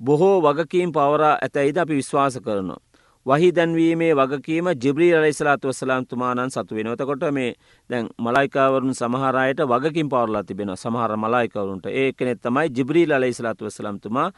බොහෝ 0.01 0.43
වගකීම් 0.43 0.93
පවරා 0.93 1.39
ඇතැයිද 1.43 1.77
අපි 1.77 1.95
විශ්වාස 1.95 2.39
කරනවා. 2.39 2.81
වහි 3.27 3.49
දැන්වීමේ 3.53 4.15
වගකීම 4.15 4.67
ජිබ්‍රී 4.83 5.15
අලයිස්ලාතු 5.15 5.69
වසලාම්තුමානන් 5.69 6.51
සතු 6.51 6.75
වෙනවතකොට 6.75 7.23
මේ 7.33 7.55
දැන් 7.91 8.07
මලයිකාවරුන් 8.19 8.95
සමහරයට 8.95 9.61
වගකින් 9.65 10.09
පවරලා 10.09 10.45
තිබෙන 10.45 10.77
සමහර 10.77 11.17
මලායිකවරුන්ට 11.17 11.87
ඒ 11.87 12.13
කෙනෙත් 12.13 12.41
තමයි 12.43 12.69
ජිබ්‍රීල් 12.71 13.13
අලයිස්ලාතු 13.13 13.67
වසලාම්තුමා 13.67 14.31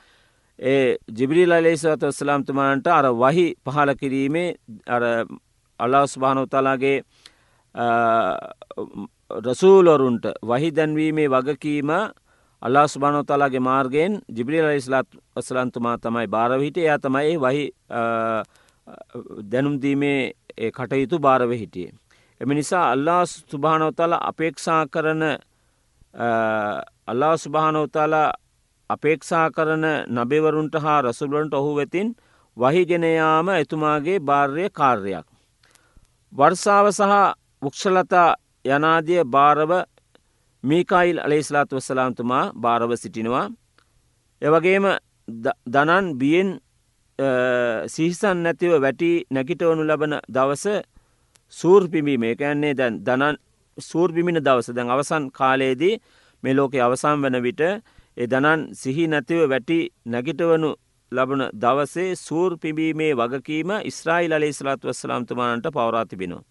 ඒ 0.58 0.96
ජිබිරිල් 1.08 1.52
අලේසවත 1.52 2.02
වස්සලාම්තුමාන්ට 2.02 2.86
අර 2.88 3.06
වහි 3.14 3.46
පහල 3.64 3.94
කිරීමේ 3.94 4.54
අර 4.86 5.02
අල්ලාස් 5.80 6.18
භානෝතලාගේ 6.18 6.96
රසූලොරුන්ට 9.30 10.24
වහි 10.42 10.70
දැන්වීමේ 10.70 11.28
වගකීම 11.28 11.90
අල්ලා 12.62 12.86
ස්භානෝතලාගේ 12.86 13.60
මාර්ගයෙන් 13.60 14.20
ජිබිරිල් 14.34 14.64
අලිස්ලාත් 14.64 15.06
වසලන්තුමා 15.36 15.98
තමයි 15.98 16.26
භාරවිහිට 16.26 16.76
එයා 16.76 16.98
තමයි 16.98 17.36
වහි 17.36 17.64
දැනුම්දීමේ 19.50 20.32
කටයුතු 20.72 21.18
භාරව 21.18 21.50
හිටියේ. 21.52 21.92
එම 22.40 22.48
නිසා 22.50 22.90
අල්ලා 22.90 23.26
ස්තුභානෝතල 23.26 24.12
අපේක්ෂා 24.20 24.86
කරන 24.86 25.22
අල්ලා 27.06 27.36
ස්භානෝතාලා 27.36 28.32
අපේක්ෂා 28.90 29.46
කරන 29.50 29.84
නබෙවරුන්ට 30.08 30.74
හා 30.76 31.00
රසුලන්ට 31.02 31.54
ඔහු 31.54 31.70
වෙතින් 31.76 32.08
වහිගෙනයාම 32.56 33.48
එතුමාගේ 33.54 34.18
භාර්ය 34.20 34.66
කාර්යක්. 34.70 35.26
වර්සාව 36.32 36.86
සහ 36.90 37.12
වක්ෂලතා 37.62 38.28
යනාදිය 38.66 39.22
භාරව 39.26 39.72
මීකයිල් 40.64 41.18
අලේස්ලාත් 41.18 41.70
වස්සලාම්තුමා 41.70 42.44
භාරව 42.56 42.90
සිටිනවා. 42.94 43.46
එවගේම 44.42 44.86
දනන් 45.66 46.06
බියෙන් 46.14 46.48
සිහිසන් 47.88 48.38
නැතිව 48.38 48.72
වැටි 48.78 49.10
නැකිටවනු 49.30 49.82
ලබන 49.84 50.14
දවස 50.28 50.64
සූර්පිමි 51.52 52.14
මේකයන්නේ 52.16 52.74
දැන් 52.74 52.94
දනන් 53.00 53.36
සූර්පිමින 53.78 54.38
දවස 54.40 54.68
දැන් 54.70 54.90
අවසන් 54.90 55.24
කාලයේදී 55.30 55.94
මේ 56.42 56.54
ලෝකෙ 56.54 56.78
අවසම් 56.80 57.16
වන 57.22 57.36
විට 57.42 57.62
ඒ 58.18 58.26
දනන් 58.26 58.62
සිහි 58.74 59.04
නැතිව 59.06 59.40
වැටි 59.50 59.78
නැගිටවනු 60.06 60.70
ලබන 61.12 61.42
දවසේ 61.54 62.16
සූර් 62.16 62.56
පිබීමේ 62.56 63.10
වගකීම 63.14 63.70
ඉස්රායිල් 63.84 64.32
අලේ 64.32 64.52
ස්ලාත් 64.52 64.82
වස්සලාම්තුමානට 64.82 65.68
පවරාතිබෙනවා. 65.68 66.42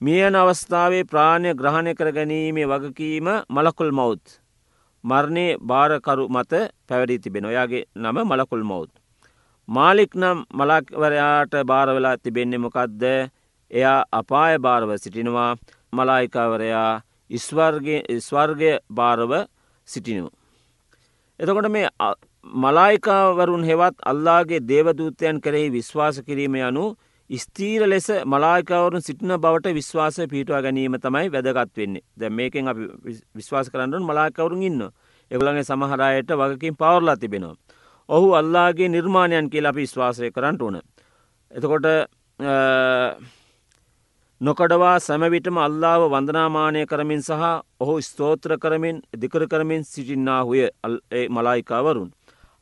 මියන 0.00 0.34
අවස්ථාවේ 0.34 1.04
ප්‍රාණය 1.04 1.54
ග්‍රහණය 1.54 1.92
කර 1.94 2.10
ගැනීමේ 2.12 2.66
වගකීම 2.66 3.28
මලකුල් 3.48 3.92
මෞද්. 3.92 4.22
මරණය 5.04 5.46
භාරකරු 5.62 6.26
මත 6.28 6.52
පැවැඩී 6.88 7.20
තිබෙන 7.20 7.44
ඔයාගේ 7.44 7.84
නම 7.96 8.18
මලකුල් 8.24 8.64
මෞද්. 8.64 8.90
මාලික් 9.68 10.12
නම් 10.14 10.44
මලක්වරයාට 10.52 11.54
භාරවෙලා 11.64 12.16
තිබෙන්නේ 12.18 12.58
මොකක්ද 12.58 13.02
එයා 13.70 13.98
අපාය 14.12 14.58
භාරව 14.58 14.90
සිටිනවා 14.96 15.50
මලායිකාවරයා 15.92 17.02
ස්වර්ගය 18.20 18.72
භාරව 18.90 19.32
සිටිනවා. 19.88 20.41
එතකොට 21.42 21.68
මේ 21.70 21.88
මලායිකාවරුන් 22.54 23.64
හෙවත් 23.64 23.96
අල්ලාගේ 24.04 24.60
දේවදූතයන් 24.62 25.40
කරෙහි 25.40 25.72
විශ්වාස 25.72 26.20
කිරීම 26.26 26.54
යනු 26.60 26.84
ස්තීර 27.30 27.82
ලෙස 27.84 28.06
මලායිකවරුන් 28.24 29.02
සිටින 29.02 29.34
බවට 29.36 29.74
විශ්වාස 29.74 30.20
පිටවා 30.30 30.60
ගැනීම 30.60 30.96
තමයි 30.98 31.32
වැදගත් 31.32 31.72
වෙන්නේ 31.76 32.04
ද 32.16 32.30
මේකෙන් 32.30 32.68
අපි 32.68 32.86
විශ්වාස 33.34 33.70
කරන්නට 33.70 34.06
මලාකවරුන් 34.10 34.62
ඉන්න 34.62 34.82
එගලගේ 35.30 35.64
සමහරයට 35.64 36.30
වගකින් 36.32 36.76
පවරලා 36.76 37.16
තිබෙනවා. 37.16 37.56
ඔහු 38.08 38.34
අල්ලාගේ 38.34 38.88
නිර්මාණයන් 38.88 39.50
කියලා 39.50 39.70
අපි 39.70 39.80
විශ්වාසය 39.80 40.30
කරන්නට 40.30 40.62
ඕන. 40.62 40.80
එතකොට 41.50 41.86
නොකඩවා 44.46 44.94
සැමවිටම 45.00 45.58
අල්ලාව 45.64 46.04
වන්දනාමානය 46.12 46.80
කරමින් 46.90 47.20
සහ 47.26 47.42
ඔහු 47.82 47.94
ස්තෝත්‍ර 48.06 48.52
කරමින් 48.62 48.96
දිකර 49.22 49.44
කරමින් 49.52 49.84
සිටින්නාහුය 49.84 50.64
මලායිකාවරුන්. 51.36 52.08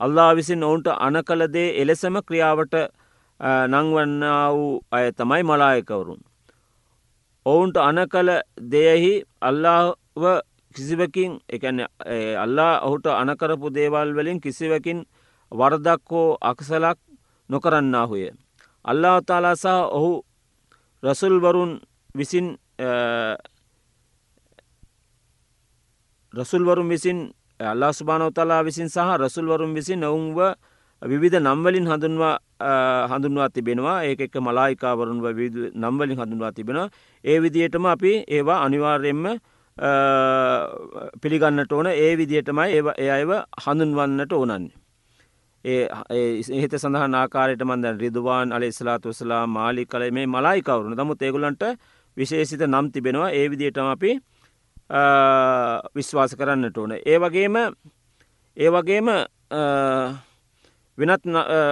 අල්ලා 0.00 0.34
විසින් 0.36 0.66
ඔවුන්ට 0.68 0.88
අන 1.06 1.16
කළදේ 1.28 1.68
එලෙසම 1.82 2.20
ක්‍රියාවට 2.28 2.76
නංවන්න 3.72 4.24
වූ 4.52 4.68
අය 4.90 5.12
තමයි 5.12 5.42
මලායකවරුන්. 5.42 6.20
ඔවුන්ට 7.46 7.76
අන 7.78 8.04
කළ 8.12 8.30
දෙයෙහි 8.72 9.12
අල්ලාව 9.40 9.94
කිසිවකින් 10.74 11.40
එකන 11.48 11.86
අල්ලා 12.44 12.72
ඔහුට 12.80 13.06
අනකරපු 13.06 13.74
දේවල් 13.74 14.16
වලින් 14.16 14.40
කිසිවකින් 14.40 15.06
වර්දක් 15.52 16.10
හෝ 16.10 16.38
අක්සලක් 16.40 16.98
නොකරන්නාහුය. 17.50 18.26
අල්ලා 18.84 19.20
තාලා 19.22 19.56
සහ 19.56 19.66
ඔහු 19.98 20.12
රසුල්වරුන් 21.02 21.80
විසින් 22.14 22.56
රසුල්වරුන් 26.34 26.88
විසින් 26.88 27.32
අල්ලා 27.60 27.92
ස්භානෝතලා 27.92 28.64
විසින් 28.64 28.88
සහ 28.88 29.16
රසුල්වරුන් 29.18 29.74
විසින් 29.74 30.04
ඔවුන්ව 30.04 30.38
විවිධ 31.02 31.40
නම්වලින් 31.40 31.86
හඳුන්වා 31.88 32.36
හඳුන්වා 33.08 33.48
තිබෙනවා. 33.48 34.04
ඒක 34.04 34.20
එක 34.20 34.34
මලායිකාවරුන්ව 34.36 35.24
නම්වලින් 35.74 36.18
හඳුන්වා 36.18 36.52
තිබෙන 36.52 36.90
ඒ 37.24 37.38
විදියටම 37.40 37.86
අපි 37.86 38.12
ඒවා 38.28 38.60
අනිවාර්යෙන්ම 38.64 39.40
පිළිගන්නට 41.22 41.72
ඕන. 41.72 41.86
ඒ 41.86 42.16
විදියටමයි 42.16 42.68
ඒ 42.70 42.82
ඒ 42.98 43.10
අයව 43.10 43.30
හඳුන්වන්නට 43.64 44.32
ඕනන්නේ. 44.32 44.79
ඒහෙත 45.64 46.74
සඳහන් 46.78 47.14
ආකාරයට 47.14 47.62
මන්ද 47.64 47.96
රිදවාන් 48.00 48.52
අලි 48.52 48.72
ස්ලාත් 48.72 49.04
වසලා 49.04 49.46
මාලි 49.46 49.86
කල 49.86 50.10
මේ 50.10 50.26
මලායිකවරුණ 50.26 50.96
නමුත් 50.96 51.22
ඒගුලන්ට 51.22 51.64
විශේෂිත 52.16 52.62
නම් 52.66 52.92
තිබෙනවා. 52.92 53.30
ඒ 53.30 53.50
විදියටම 53.50 53.86
අපි 53.86 54.18
විශ්වාස 55.94 56.36
කරන්නට 56.36 56.78
ඕන. 56.78 56.92
ඒ 57.06 57.18
වගේම 57.18 57.56
ඒ 58.56 58.70
වගේම 58.70 59.08
වෙනත් 60.98 61.24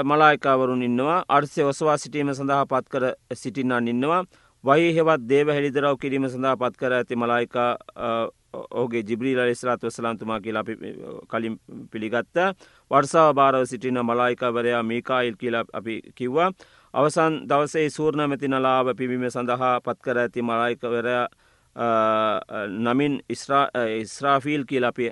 මලායිකාවරුන් 0.04 0.82
ඉන්නවා. 0.82 1.24
අර්සය 1.28 1.62
ඔසවා 1.62 1.98
සිටීම 1.98 2.34
සඳහා 2.34 2.66
පත් 2.66 2.88
කර 2.88 3.04
සිටින්නන් 3.34 3.88
ඉන්නවා. 3.88 4.24
වහි 4.64 4.94
හෙවත් 4.94 5.28
දේව 5.28 5.48
හෙළිදරව් 5.48 5.96
කිරීම 5.98 6.28
සඳහා 6.28 6.56
පත් 6.56 6.76
කර 6.76 6.92
ඇති 6.92 7.16
මලායිකා 7.16 7.70
ඕගේ 8.70 9.02
ජිබ්‍රීල 9.02 9.40
ස්රාත් 9.54 9.82
වසලාන්තුමා 9.82 10.40
කියලා 10.40 10.64
කලින් 11.28 11.58
පිළිගත්ත. 11.90 12.36
වර්සාව 12.90 13.34
භාරව 13.34 13.64
සිටින 13.66 13.98
මලායිකවරයා 14.00 14.82
මීකායිල් 14.82 15.36
කියලා 15.36 15.64
අපි 15.72 16.00
කිව්වා. 16.14 16.50
අවසන් 16.94 17.34
දවසේ 17.48 17.90
සූර්ණ 17.90 18.28
මැති 18.28 18.48
නලාව 18.48 18.94
පිබිම 18.96 19.24
සඳහා 19.28 19.80
පත්කර 19.80 20.18
ඇති 20.18 20.42
මලායිකවරයා 20.42 21.26
නමින් 22.78 23.20
ඉස්රාෆීල් 23.28 24.64
කියල 24.64 24.84
අපි 24.84 25.10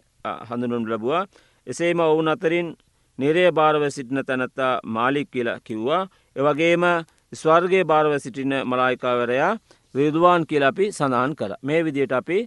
හඳුනුම් 0.48 0.88
ලැබවා. 0.88 1.26
එසේම 1.66 2.00
ඔවුන් 2.00 2.28
අතරින් 2.28 2.74
නිරේ 3.18 3.50
භාරව 3.52 3.82
සිටින 3.90 4.24
තැනත්තා 4.26 4.80
මාලික් 4.86 5.30
කියලා 5.30 5.60
කිව්වා. 5.60 6.08
එවගේම 6.36 6.84
ස්වර්ගේ 7.32 7.84
භාරව 7.84 8.12
සිටින 8.18 8.52
මලායිකාවරයා 8.64 9.52
රිදවාන් 9.94 10.46
කියල 10.46 10.62
අපි 10.62 10.92
සඳහන් 10.92 11.36
කර 11.36 11.52
මේ 11.62 11.84
විදියට 11.84 12.12
අපි 12.12 12.38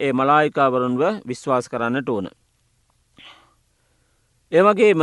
ඒ 0.00 0.12
මලායිකාවරුන්ව 0.12 1.02
විශ්වාස 1.26 1.68
කරන්නට 1.68 2.08
ඕන. 2.08 2.28
ඒවගේම 4.52 5.02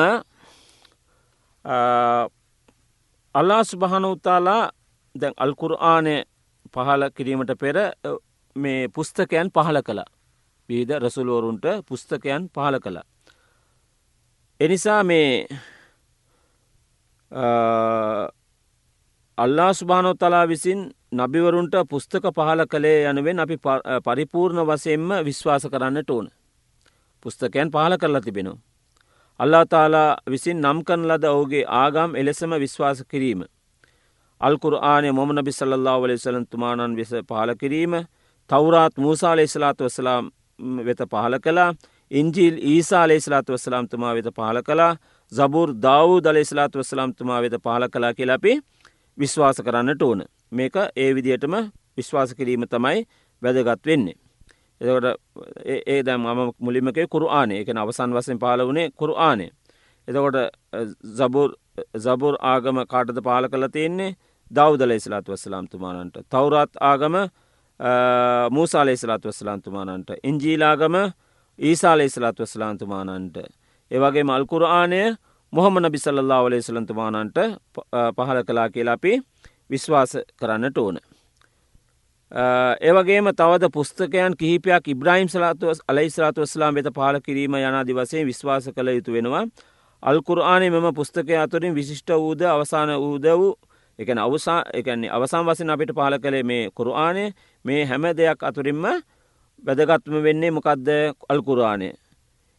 අල්ලා 3.36 3.63
සුභහනඋතාලා 3.63 4.63
දැන් 5.15 5.34
අල්කුරආනය 5.38 6.15
පහල 6.74 7.03
කිරීමට 7.15 7.53
පෙර 7.58 7.77
මේ 8.56 8.88
පුස්තකයන් 8.89 9.50
පහල 9.51 9.82
කළ 9.82 10.01
විීද 10.70 10.91
රසුලුවරුන්ට 10.98 11.65
පුස්තකයන් 11.84 12.50
පහල 12.50 12.79
කළ. 12.79 13.00
එනිසා 14.60 15.03
මේ 15.03 15.48
අල්ලා 19.38 19.74
සුභානොත්තලා 19.74 20.48
විසින් 20.48 20.79
නබිවරුන්ට 21.13 21.75
පුස්තක 21.89 22.24
පහල 22.32 22.65
කළේ 22.68 23.10
යනුවෙන් 23.10 23.39
අපි 23.39 23.58
පරිපූර්ණ 24.06 24.68
වසයෙන්ම 24.68 25.10
විශ්වාස 25.25 25.63
කරන්නට 25.65 26.10
ඕන. 26.10 26.25
පුස්තකයන් 27.25 27.72
පහල 27.72 27.98
කරලා 27.98 28.22
තිබෙනවා. 28.22 28.68
අල්ලා 29.39 29.65
තාලා 29.65 30.17
විසින් 30.29 30.58
නම්කන් 30.62 31.03
ලද 31.08 31.24
ඔහුගේ 31.25 31.63
ආගම් 31.75 32.15
එලෙසම 32.15 32.51
විශ්වාස 32.60 33.03
කිරීම. 33.03 33.41
අල්කුර 34.41 34.74
ආනය 34.84 35.12
මොම 35.12 35.29
නබි 35.36 35.51
සල්ලා 35.51 35.98
වල 36.01 36.13
සලන්තුමානන් 36.17 36.96
වෙස 36.96 37.12
පහල 37.29 37.51
කිරීම 37.62 37.93
තවරාත් 38.50 38.98
මූසාල 38.98 39.39
ඉස්ලාතු 39.39 39.84
වසලාම් 39.86 40.25
වෙත 40.86 41.01
පහල 41.05 41.36
කලා 41.39 41.69
ඉංජිල් 42.12 42.55
ඊසාලේ 42.63 43.19
ස්ලාතු 43.19 43.53
වසලාම්තුමා 43.53 44.13
වෙත 44.15 44.29
පහල 44.38 44.60
කලා 44.62 44.91
සබුර් 45.31 45.69
දව් 45.77 46.22
දල 46.22 46.39
ස්ලාතු 46.43 46.79
වසලාම්තුමා 46.79 47.41
වෙත 47.41 47.55
පහල 47.58 47.86
කලා 47.93 48.13
කියලපි 48.13 48.53
විශ්වාස 49.17 49.62
කරන්නට 49.65 50.01
ඕන. 50.01 50.24
මේක 50.51 50.75
ඒ 50.96 51.12
විදියටම 51.15 51.53
විශ්වාස 51.98 52.34
කිරීම 52.34 52.63
තමයි 52.65 53.00
වැදගත් 53.41 53.86
වෙන්නේ. 53.86 54.19
එතකට 54.81 55.07
ඒ 55.65 56.03
දැම් 56.03 56.21
මම 56.24 56.51
මුලිමක 56.59 57.00
කුරු 57.09 57.27
ආනේ 57.29 57.62
එක 57.62 57.69
අවසන් 57.75 58.13
වසෙන් 58.13 58.39
පාල 58.39 58.59
වනේ 58.62 58.89
කුරු 58.91 59.13
ආනේ. 59.17 59.51
එතකොට 60.07 60.38
සබුර් 61.98 62.36
ආගම 62.43 62.86
කාටද 62.86 63.21
පාල 63.24 63.50
කළ 63.50 63.67
තියෙන්නේ 63.67 64.15
දෞදල 64.51 64.91
ඉස්ලාත් 64.91 65.25
වස්සලාම්තුමානන්ට. 65.25 66.15
තවරත් 66.29 66.71
ආගම 66.81 67.15
මූසාල 68.51 68.88
ඉස්ලාත් 68.89 69.24
වස්සලාන්තුමානන්ට. 69.24 70.09
ඉංජීලාගම 70.24 70.95
ඊසාල 71.59 72.00
ඉස්ලාත් 72.00 72.39
වස්සලාන්තුමානන්ට. 72.39 73.38
ඒවගේ 73.91 74.24
මල්කුර 74.24 74.63
ආනය 74.63 75.15
මොහම 75.53 75.79
නබිසල්ලා 75.79 76.43
වලේ 76.43 76.62
සලන්තුමානන්ට 76.62 77.38
පහල 78.15 78.39
කලා 78.48 78.69
කියලා 78.69 78.93
අපි 78.93 79.13
විශ්වාස 79.69 80.17
කරන්නට 80.39 80.77
ඕන. 80.77 80.98
ඒවගේම 82.31 83.25
තවද 83.33 83.71
පුස්තකයන් 83.74 84.36
කිහිපයක් 84.38 84.88
ඉබ්‍රහිම් 84.88 85.27
සලාතුව 85.27 85.79
අලයිස්රාතු 85.88 86.41
වස්ලාම් 86.41 86.75
වෙත 86.75 86.93
පාල 86.93 87.21
කිරීම 87.21 87.55
යනාදි 87.55 87.93
වසයෙන් 87.93 88.27
විශ්වාස 88.27 88.69
කළ 88.69 88.89
යුතු 88.89 89.13
වෙනවා. 89.13 89.45
අල්කුරආනේ 90.03 90.69
මෙම 90.69 90.93
පුස්තකය 90.93 91.36
අතුරින් 91.36 91.74
විශිෂ්ට 91.75 92.09
වූද 92.12 92.41
අවසාන 92.43 92.89
වූද 92.95 93.25
වූ 93.25 93.55
එක 94.00 94.09
අවසා 94.09 94.62
එකන්නේ 94.74 95.09
අවසම් 95.09 95.43
වසින 95.43 95.69
අපිට 95.69 95.95
පාල 95.95 96.19
කළේ 96.19 96.43
මේ 96.43 96.69
කුරආනය 96.71 97.33
මේ 97.65 97.86
හැම 97.86 98.03
දෙයක් 98.13 98.43
අතුරින්ම 98.43 98.86
වැදගත්ම 99.63 100.24
වෙන්නේ 100.24 100.51
මොකක්ද 100.51 100.88
අල්කුරාණය. 101.29 101.89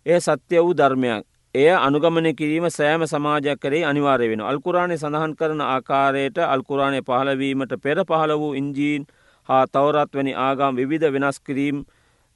ඒ 0.07 0.21
සත්‍ය 0.21 0.59
වූ 0.59 0.75
ධර්මයක් 0.75 1.25
එය 1.55 1.71
අනුගමනය 1.71 2.35
කිරීම 2.35 2.67
සෑම 2.69 3.07
සමාජයක් 3.07 3.61
කරේ 3.61 3.85
අනිවාරය 3.85 4.29
වෙන 4.31 4.41
අල්කුරාණය 4.43 4.99
සඳහන් 4.99 5.33
කරන 5.37 5.61
ආකාරයට 5.62 6.39
අල්කුරාණය 6.45 7.00
පහලවීමට 7.03 7.73
පෙර 7.81 7.99
පහළ 8.03 8.33
වූ 8.35 8.55
ඉංජීන් 8.55 9.07
හා 9.49 9.65
තවරත් 9.69 10.11
වැනි 10.13 10.33
ආගම් 10.39 10.77
විධ 10.85 11.07
වෙනස් 11.11 11.39
කිරීම් 11.41 11.85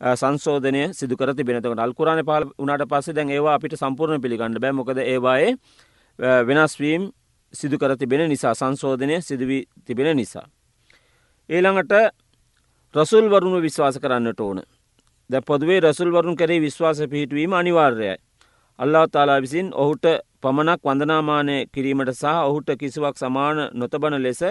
සංසෝධනය 0.00 0.82
සිදුකර 0.92 1.34
තිබෙනතකට 1.34 1.78
අල්කුරාණ 1.78 2.24
පාල 2.24 2.44
උනාට 2.58 2.86
පස්සේ 2.86 3.14
දැන් 3.14 3.30
ඒවා 3.30 3.54
අපිට 3.54 3.76
සම්පූර්ණ 3.76 4.20
පිළිගන්න 4.20 4.60
බෑ 4.60 4.72
මොකද 4.72 4.98
ඒවායේ 4.98 5.52
වෙනස්වීම් 6.18 7.10
සිදුකර 7.54 7.96
තිබෙන 7.96 8.28
නිසා 8.28 8.54
සංශෝධනය 8.54 9.20
සිදුවී 9.20 9.64
තිබෙන 9.84 10.16
නිසා. 10.16 10.46
ඒළඟට 11.50 11.92
රසුල් 12.94 13.28
වරුණු 13.28 13.60
විශ්වාස 13.60 13.98
කරන්නට 13.98 14.40
ඕන. 14.40 14.62
ද 15.30 15.40
පොදුවේ 15.42 15.80
රසුල් 15.80 16.10
වරුන් 16.10 16.36
කරේ 16.36 16.60
විශ්වාස 16.60 16.98
පිහිටුවීම 17.04 17.52
අනිවාර්යයි. 17.52 18.16
අල්ලා 18.78 19.06
තාලා 19.08 19.40
විසින් 19.40 19.68
ඔහුට 19.74 20.04
පමණක් 20.42 20.80
වඳනාමානය 20.82 21.56
කිරීමට 21.66 22.12
සහ 22.12 22.24
ඔහුට 22.42 22.68
කිසිවක් 22.76 23.16
සමාන 23.16 23.58
නොතබන 23.72 24.16
ලෙස 24.18 24.42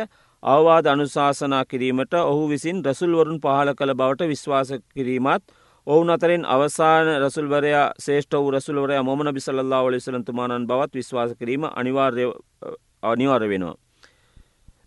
අවවාද 0.44 0.86
අනුශාසනා 0.88 1.66
කිරීමට 1.66 2.14
ඔහු 2.22 2.48
විසින් 2.50 2.80
රසුල්වරුන් 2.86 3.40
පහල 3.40 3.70
කළ 3.74 3.94
බවට 3.94 4.28
විශ්වාස 4.28 4.74
කිරීමත් 4.90 5.44
ඔවුන් 5.88 6.10
අතරින් 6.10 6.44
අවසාන 6.48 7.08
රසුල්වරයා 7.18 7.86
ශේෂ්ඨ 7.98 8.36
වූ 8.36 8.52
රසුල්වරය 8.52 9.00
මොමන 9.02 9.34
බිසල්ලා 9.34 9.84
වල 9.84 10.00
සලන්තුමානන් 10.00 10.68
බවත් 10.68 10.94
විශ්වාස 10.94 11.32
කිරීම 11.34 11.64
අනිවාර්ය 11.66 12.26
අනිවාර 13.04 13.44
වෙනවා. 13.44 13.76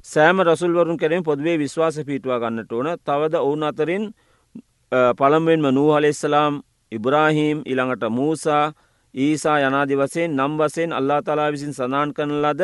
සෑම 0.05 0.41
රසුල්වරුන් 0.43 0.99
කෙරෙන් 0.99 1.23
පොදුවේ 1.23 1.59
විශ්වාස 1.59 1.97
පිටවා 2.03 2.39
ගන්නට 2.39 2.73
ඕන 2.73 2.89
තවද 3.01 3.35
ඔවුන් 3.39 3.63
අතරින් 3.63 4.05
පළම්වෙන්ම 5.19 5.67
නූහලෙස්සලාම් 5.71 6.61
ඉබ්‍රාහීම් 6.93 7.63
ඉළඟට 7.67 8.05
මූසා 8.11 8.65
ඊසා 9.15 9.59
යනාදි 9.61 9.97
වසයෙන් 9.97 10.37
නම් 10.37 10.53
වසයෙන් 10.59 10.93
අල්ලා 10.93 11.23
තලා 11.23 11.53
විසින් 11.53 11.73
සඳාන් 11.73 12.13
කරන 12.13 12.33
ලද 12.43 12.63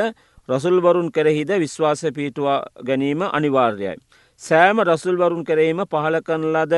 රසුල්වරුන් 0.49 1.11
කෙරෙහිද 1.11 1.51
විශ්වාස 1.57 2.03
පිටවා 2.13 2.65
ගැනීම 2.81 3.23
අනිවාර්යයි. 3.23 3.95
සෑම 4.43 4.81
රසුල්වරුන් 4.81 5.45
කෙරෙහිම 5.45 5.85
පහල 5.87 6.17
කරන 6.21 6.45
ලද 6.53 6.75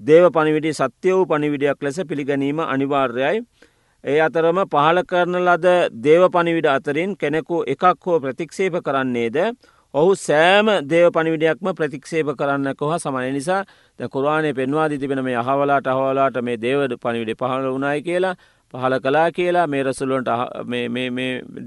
දේව 0.00 0.30
පනිවිඩි 0.30 0.72
සත්‍ය 0.72 1.10
වූ 1.10 1.26
පනිවිඩයක් 1.26 1.82
ලෙස 1.82 1.98
පිළිගැනීම 2.04 2.60
අනිවාර්යයි. 2.60 3.42
ඒ 4.04 4.18
අතරම 4.20 4.58
පහල 4.66 5.02
කරන 5.04 5.36
ලද 5.38 5.66
දේව 6.00 6.30
පනිවිඩ 6.30 6.66
අතරින් 6.68 7.16
කෙනෙකු 7.16 7.64
එකක් 7.66 7.84
හෝ 8.00 8.20
ප්‍රතික්ෂේප 8.20 8.78
කරන්නේද 8.80 9.36
ඔහු 9.94 10.14
සෑම 10.16 10.68
දේව 10.84 11.10
පනිවිඩයක්ම 11.10 11.68
ප්‍රතික්ෂේප 11.72 12.28
කරන්න 12.34 12.74
කොහ 12.74 12.94
සමන 12.94 13.32
නිසා 13.32 13.64
ද 13.98 14.08
කුරවානය 14.08 14.50
පෙන්වාදී 14.52 14.98
තිබෙන 14.98 15.20
මේ 15.20 15.36
අහවලාට 15.36 15.86
අහවලාට 15.86 16.38
මේ 16.40 16.56
දේවද 16.58 16.96
පනිවිඩ 16.98 17.36
පහල 17.36 17.66
වුණයි 17.68 18.02
කියලා 18.02 18.34
පහල 18.74 18.94
කලා 19.04 19.30
කියලා 19.30 19.66
මේ 19.66 19.82
රසුල්ලොන්ට 19.82 20.28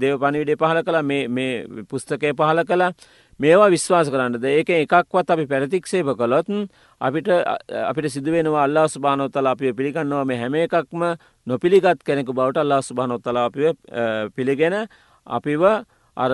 දේව 0.00 0.18
පනිවිඩේ 0.22 0.58
පහල 0.62 0.80
කලා 0.82 1.02
මේ 1.02 1.52
පුස්තකය 1.90 2.32
පහල 2.32 2.62
කලා 2.64 2.90
මේවා 3.40 3.70
විශ්වාස 3.70 4.10
කරන්නද? 4.10 4.44
ඒක 4.44 4.70
එකක්වත් 4.70 5.30
අපි 5.30 5.46
පැරතික්ෂේප 5.46 6.08
කළොත් 6.20 6.48
අපිට 7.00 7.28
අපිට 7.90 8.10
සිදුවෙනවා 8.10 8.64
අල්ලා 8.64 8.86
ස්භානොත්තලා 8.88 9.52
අපිය 9.52 9.72
පිළිගන්නවා. 9.72 10.24
මේ 10.24 10.38
හැම 10.38 10.54
එකක්ම 10.56 11.02
නොපිළිගත් 11.46 12.02
කෙනෙකු 12.04 12.32
බවට 12.32 12.64
අල්ලා 12.64 12.80
ස්භානොත්තලා 12.82 13.44
අපිය 13.50 13.70
පිළිගෙන 14.36 14.74
අපිව 15.26 15.62
අර 16.16 16.32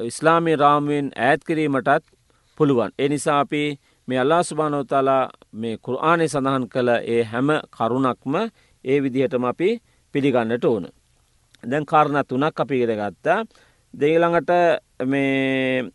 ඉස්ලාමී 0.00 0.56
රාමුවෙන් 0.56 1.12
ඈත් 1.16 1.44
කිරීමටත් 1.44 2.02
පුළුවන්. 2.58 2.90
ඒ 2.98 3.08
නිසා 3.08 3.40
අපි 3.40 3.62
මේ 4.08 4.18
අල්ලා 4.18 4.42
ස්භානොතාලා 4.42 5.22
මේ 5.52 5.76
කුරආනය 5.78 6.28
සඳහන් 6.28 6.66
කළ 6.68 6.90
ඒ 7.06 7.22
හැම 7.24 7.48
කරුණක්ම 7.70 8.34
ඒ 8.84 8.98
විදිහටම 9.04 9.44
අපි 9.44 9.70
පිළිගන්නට 10.12 10.64
ඕන. 10.64 10.88
දැන් 11.62 11.86
කාරණ 11.86 12.24
තුනක් 12.28 12.60
අපි 12.60 12.82
ඉගෙන 12.82 12.98
ගත්තා. 12.98 13.44
දෙගළඟට 13.94 14.50
මේ 15.06 15.90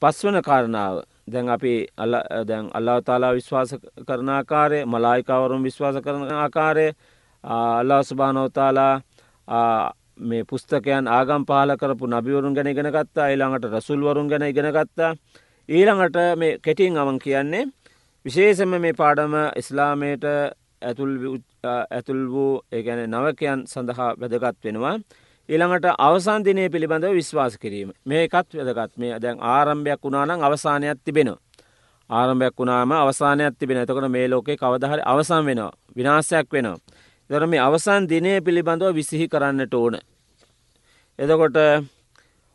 පස්වන 0.00 0.42
කාරණාව. 0.42 1.02
දැන් 1.28 1.48
අපි 1.48 1.74
අල්ල 1.96 2.14
දැන් 2.46 2.70
අල්ලා 2.74 3.00
තාලා 3.02 3.34
විශ්වාස 3.34 3.70
කරන 4.08 4.28
ආකාරය 4.30 4.84
මලායිකවරුම් 4.86 5.62
විශ්වාස 5.62 5.96
කරන 6.04 6.22
ආකාරය 6.34 6.88
අල්ලා 7.44 8.02
ස්භානෝතාලා 8.02 8.94
මේ 10.20 10.44
පුස්තකයන් 10.44 11.08
ආගම් 11.08 11.42
පාල 11.44 11.76
කරපු 11.76 12.06
නබිවරුන් 12.06 12.54
ගැන 12.54 12.66
ඉගෙන 12.66 12.90
ගත්තා. 12.92 13.30
ඊළඟට 13.30 13.66
රසුල්වරුන් 13.72 14.28
ගැන 14.28 14.42
ඉගෙන 14.42 14.70
ගත්තා. 14.72 15.14
ඊළඟට 15.68 16.16
මේ 16.38 16.58
කෙටින් 16.58 16.98
අමන් 16.98 17.18
කියන්නේ 17.18 17.64
විශේෂම 18.24 18.72
මේ 18.80 18.92
පාඩම 18.92 19.34
ඉස්ලාමයට 19.56 20.24
ඇතුල් 20.86 22.20
වූ 22.28 22.50
ඒගැන 22.72 23.00
නවකයන් 23.10 23.60
සඳහා 23.66 24.10
වැදගත් 24.16 24.64
වෙනවා 24.64 24.96
ඊළඟට 25.48 25.86
අවසාන්දිනය 26.00 26.62
පිළිබඳව 26.68 27.12
විශ්වාස 27.12 27.54
කිරීම 27.56 27.90
මේකත් 28.04 28.54
වැදගත් 28.54 28.92
මේ 28.96 29.18
දැන් 29.20 29.38
ආරම්භයක් 29.48 30.00
වුණානං 30.02 30.42
අවසානයක් 30.42 30.98
තිබෙනවා. 31.04 31.38
ආරම්භයක් 32.10 32.54
වුණාම 32.58 32.92
අවසානයක් 32.94 33.54
තිබෙන 33.58 33.78
එතකොට 33.78 34.08
මේ 34.08 34.26
ලෝකේ 34.28 34.56
කවදහරි 34.56 35.02
අවසන් 35.04 35.44
වෙනවා 35.44 35.72
විනාශයක් 35.96 36.46
වෙනවා. 36.52 36.78
දර 37.30 37.46
මේ 37.46 37.60
අවසන් 37.60 38.02
දිනය 38.06 38.32
පිළිබඳව 38.40 38.94
විසිහි 38.94 39.26
කරන්නට 39.28 39.74
ඕන. 39.74 39.94
එදකොට 41.18 41.56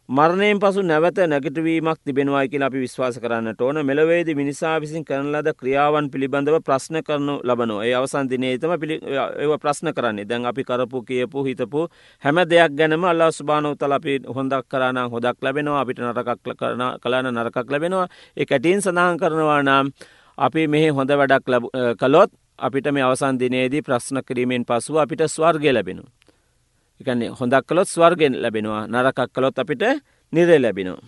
මරණයෙන් 0.10 0.60
පසු 0.60 0.82
නැවත 0.84 1.20
නැගටවීමක් 1.24 2.00
තිබෙනවායි 2.06 2.50
කියලා 2.50 2.68
අපි 2.68 2.80
විශ්වාස 2.80 3.18
කරන්නට 3.18 3.62
ඕන. 3.62 3.78
මෙලවේද 3.86 4.28
මිනිසා 4.36 4.82
විසින් 4.82 5.06
කරන 5.06 5.32
ලද 5.32 5.54
ක්‍රියාවන් 5.56 6.10
පිළිබඳව 6.12 6.58
ප්‍රශ්න 6.62 7.00
කරනු 7.02 7.36
ලබනෝ 7.44 7.80
ඒ 7.82 7.94
අවසන් 7.94 8.28
දිනේතම 8.30 8.74
පිළි 8.82 8.98
ඒ 9.06 9.58
ප්‍රශ්න 9.58 9.94
කරන්නේ. 9.94 10.26
දැන් 10.26 10.46
අපි 10.46 10.64
කරපු 10.64 11.04
කියපු 11.04 11.46
හිතපු 11.46 11.88
හැම 12.24 12.44
දෙයක් 12.46 12.76
ගැනම 12.76 13.06
අල්ලා 13.06 13.32
ස්භානවතල 13.32 13.94
අපි 13.94 14.20
හොඳක් 14.36 14.68
කරන 14.68 15.00
හොදක් 15.14 15.38
ලැබෙනවා. 15.42 15.80
අපිට 15.82 16.00
නරකක් 16.00 16.58
කරන 16.60 16.84
කලාන 17.00 17.32
නරකක් 17.32 17.72
ලැබෙනවා. 17.72 18.08
ඒ 18.38 18.46
කැටින් 18.46 18.82
සඳහන් 18.82 19.18
කරනවා 19.18 19.62
නම් 19.64 19.96
අපි 20.38 20.68
මෙහි 20.68 20.90
හොඳ 20.90 21.12
වැඩක් 21.14 21.48
කළොත් 22.00 22.32
අපිට 22.60 22.92
මේ 22.92 23.04
අවසන් 23.04 23.40
දිනේදී 23.40 23.82
ප්‍රශ්න 23.82 24.20
කිරීමෙන් 24.28 24.66
පසුව 24.66 24.98
අපිට 24.98 25.24
ස්වර්ගය 25.28 25.72
ලැබෙනු. 25.72 26.04
එකන්නේ 27.02 27.32
හොඳක් 27.40 27.64
කළොත් 27.68 27.90
ස්වර්ගෙන් 27.90 28.34
ලැබෙනවා 28.44 28.84
නරකක් 28.88 29.20
කළොත් 29.36 29.60
අපිට 29.60 29.84
නිරේ 30.34 30.60
ලැබෙනවා. 30.60 31.04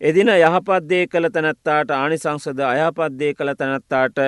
එදින 0.00 0.28
යහපත්දේ 0.30 1.06
කළ 1.06 1.28
තැනැත්තාට 1.28 1.90
ආනිසංසද 1.92 2.60
අයහපත්දේ 2.64 3.32
කළ 3.34 3.54
තැනැත්තාට 3.54 4.18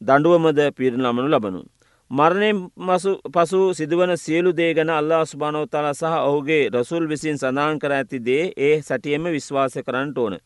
දඩුවමද 0.00 0.60
පිරිනමනු 0.76 1.28
ලබනු. 1.28 1.60
මරණයෙන් 2.10 2.58
මසු 2.78 3.10
පසු 3.26 3.74
සිදුවන 3.74 4.16
සියලු 4.16 4.50
දේ 4.52 4.74
ගැන 4.74 4.90
අල්ලා 4.90 5.24
ස්භානෝතලා 5.24 5.94
සහ 5.94 6.14
ඔහුගේ 6.20 6.70
රසුල් 6.70 7.08
විසින් 7.08 7.36
සඳහන් 7.36 7.78
කර 7.78 7.92
ඇති 7.92 8.18
දේ 8.20 8.52
ඒ 8.58 8.82
සැටියෙම 8.82 9.24
විශ්වාස 9.26 9.74
කරන්නට 9.86 10.18
ඕන. 10.18 10.38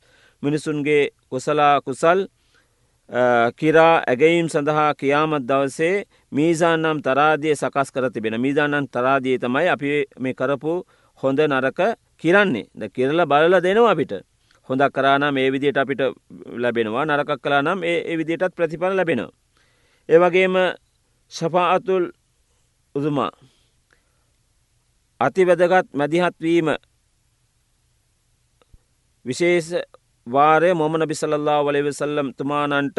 මිනිසුන්ගේ 0.42 1.10
කුසලා 1.30 1.80
කුසල් 1.80 2.20
කිරා 3.56 4.02
ඇගැයිම් 4.02 4.48
සඳහා 4.48 4.94
කියාමත් 4.94 5.44
දවසේ 5.44 6.04
මීසාන්නම් 6.32 7.02
තරාදිය 7.02 7.54
සකස් 7.54 7.88
කර 7.90 8.10
තිබෙන. 8.10 8.40
මීදානන් 8.40 8.88
තරාදිය 8.88 9.38
තමයි 9.38 9.68
අපි 9.68 9.90
මේ 10.18 10.34
කරපු 10.34 10.72
හොඳ 11.20 11.38
නරක 11.40 11.80
කිරන්නේ. 12.16 12.66
ද 12.72 12.88
කිරල 12.88 13.20
බලල 13.24 13.54
දෙනවා 13.60 13.92
අපිට. 13.92 14.12
හොඳක් 14.68 14.92
කරානම් 14.92 15.36
ඒ 15.36 15.50
විදියට 15.50 15.76
අපිට 15.76 16.02
ලැබෙනවා. 16.54 17.04
නරකක් 17.04 17.40
කලා 17.40 17.62
නම් 17.62 17.80
ඒ 17.82 18.16
විදියටත් 18.16 18.54
ප්‍රතිඵල 18.56 18.96
ලැබෙනවා. 18.96 19.30
ඒවගේම 20.08 20.54
ශපාඅතුල් 21.32 22.04
උදුමා 22.94 23.30
අතිවැදගත් 25.20 25.88
මැදිහත්වීම 25.92 26.68
විශේෂ 29.24 29.68
වාරය 30.26 30.74
මොමන 30.74 31.06
බිසල්ලා 31.08 31.60
වලවසල්ලම් 31.62 32.28
තුමානන්ට 32.36 32.98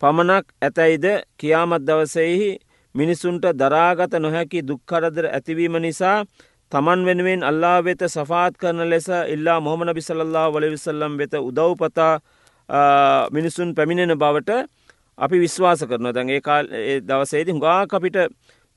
පමණක් 0.00 0.46
ඇතැයිද 0.60 1.06
කියාමත් 1.38 1.82
දවසෙහි 1.82 2.50
මිනිසුන්ට 2.94 3.44
දරාගත 3.54 4.14
නොහැකි 4.16 4.62
දුක්කරදර 4.62 5.26
ඇතිවීම 5.28 5.76
නිසා 5.78 6.16
තමන් 6.72 7.04
වෙනුවෙන් 7.04 7.42
අල්ලා 7.42 7.78
වෙත 7.80 8.02
සෆාත් 8.08 8.54
කරන 8.56 8.80
ලෙස 8.86 9.08
ඉල්ලා 9.28 9.58
මොහමන 9.60 9.94
බිසල්ලා 9.94 10.46
වලවිසල්ලම් 10.50 11.18
වෙත 11.18 11.34
උදව්පතා 11.40 12.12
මිනිසුන් 13.30 13.74
පැමිණෙන 13.74 14.18
බවට 14.18 14.66
අපි 15.18 15.40
විශ්වාස 15.40 15.80
කරන 15.84 16.10
දැන් 16.10 16.30
ඒ 16.30 16.40
කාල් 16.40 16.66
දවසේති 17.02 17.50
හුඟා 17.50 17.80
අපිට 17.90 18.18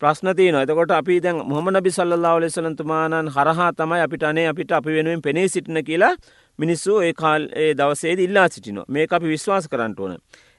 ප්‍රශ්නතියන 0.01 0.55
එතකොට 0.55 0.91
අපි 0.93 1.15
දැන් 1.19 1.37
මොහම 1.43 1.73
බි 1.83 1.91
සල්ලා 1.91 2.39
ලෙසලන්තුමානන් 2.39 3.29
හරහා 3.29 3.71
තමයි 3.73 4.01
අපිට 4.01 4.23
අනේ 4.23 4.47
අපිට 4.47 4.71
අපි 4.71 4.91
වෙනුවෙන් 4.91 5.21
පෙනේ 5.21 5.47
සිටින 5.47 5.79
කියලා 5.83 6.13
මිනිස්සු 6.59 7.01
ඒ 7.01 7.13
කාල් 7.13 7.49
ඒ 7.55 7.73
දවසේද 7.73 8.19
ඉල්ලා 8.19 8.47
සිටිනවා. 8.47 8.85
මේ 8.87 9.07
අපි 9.09 9.27
විශ්වාස 9.27 9.67
කරන්නට 9.67 9.99
ඕන. 9.99 10.17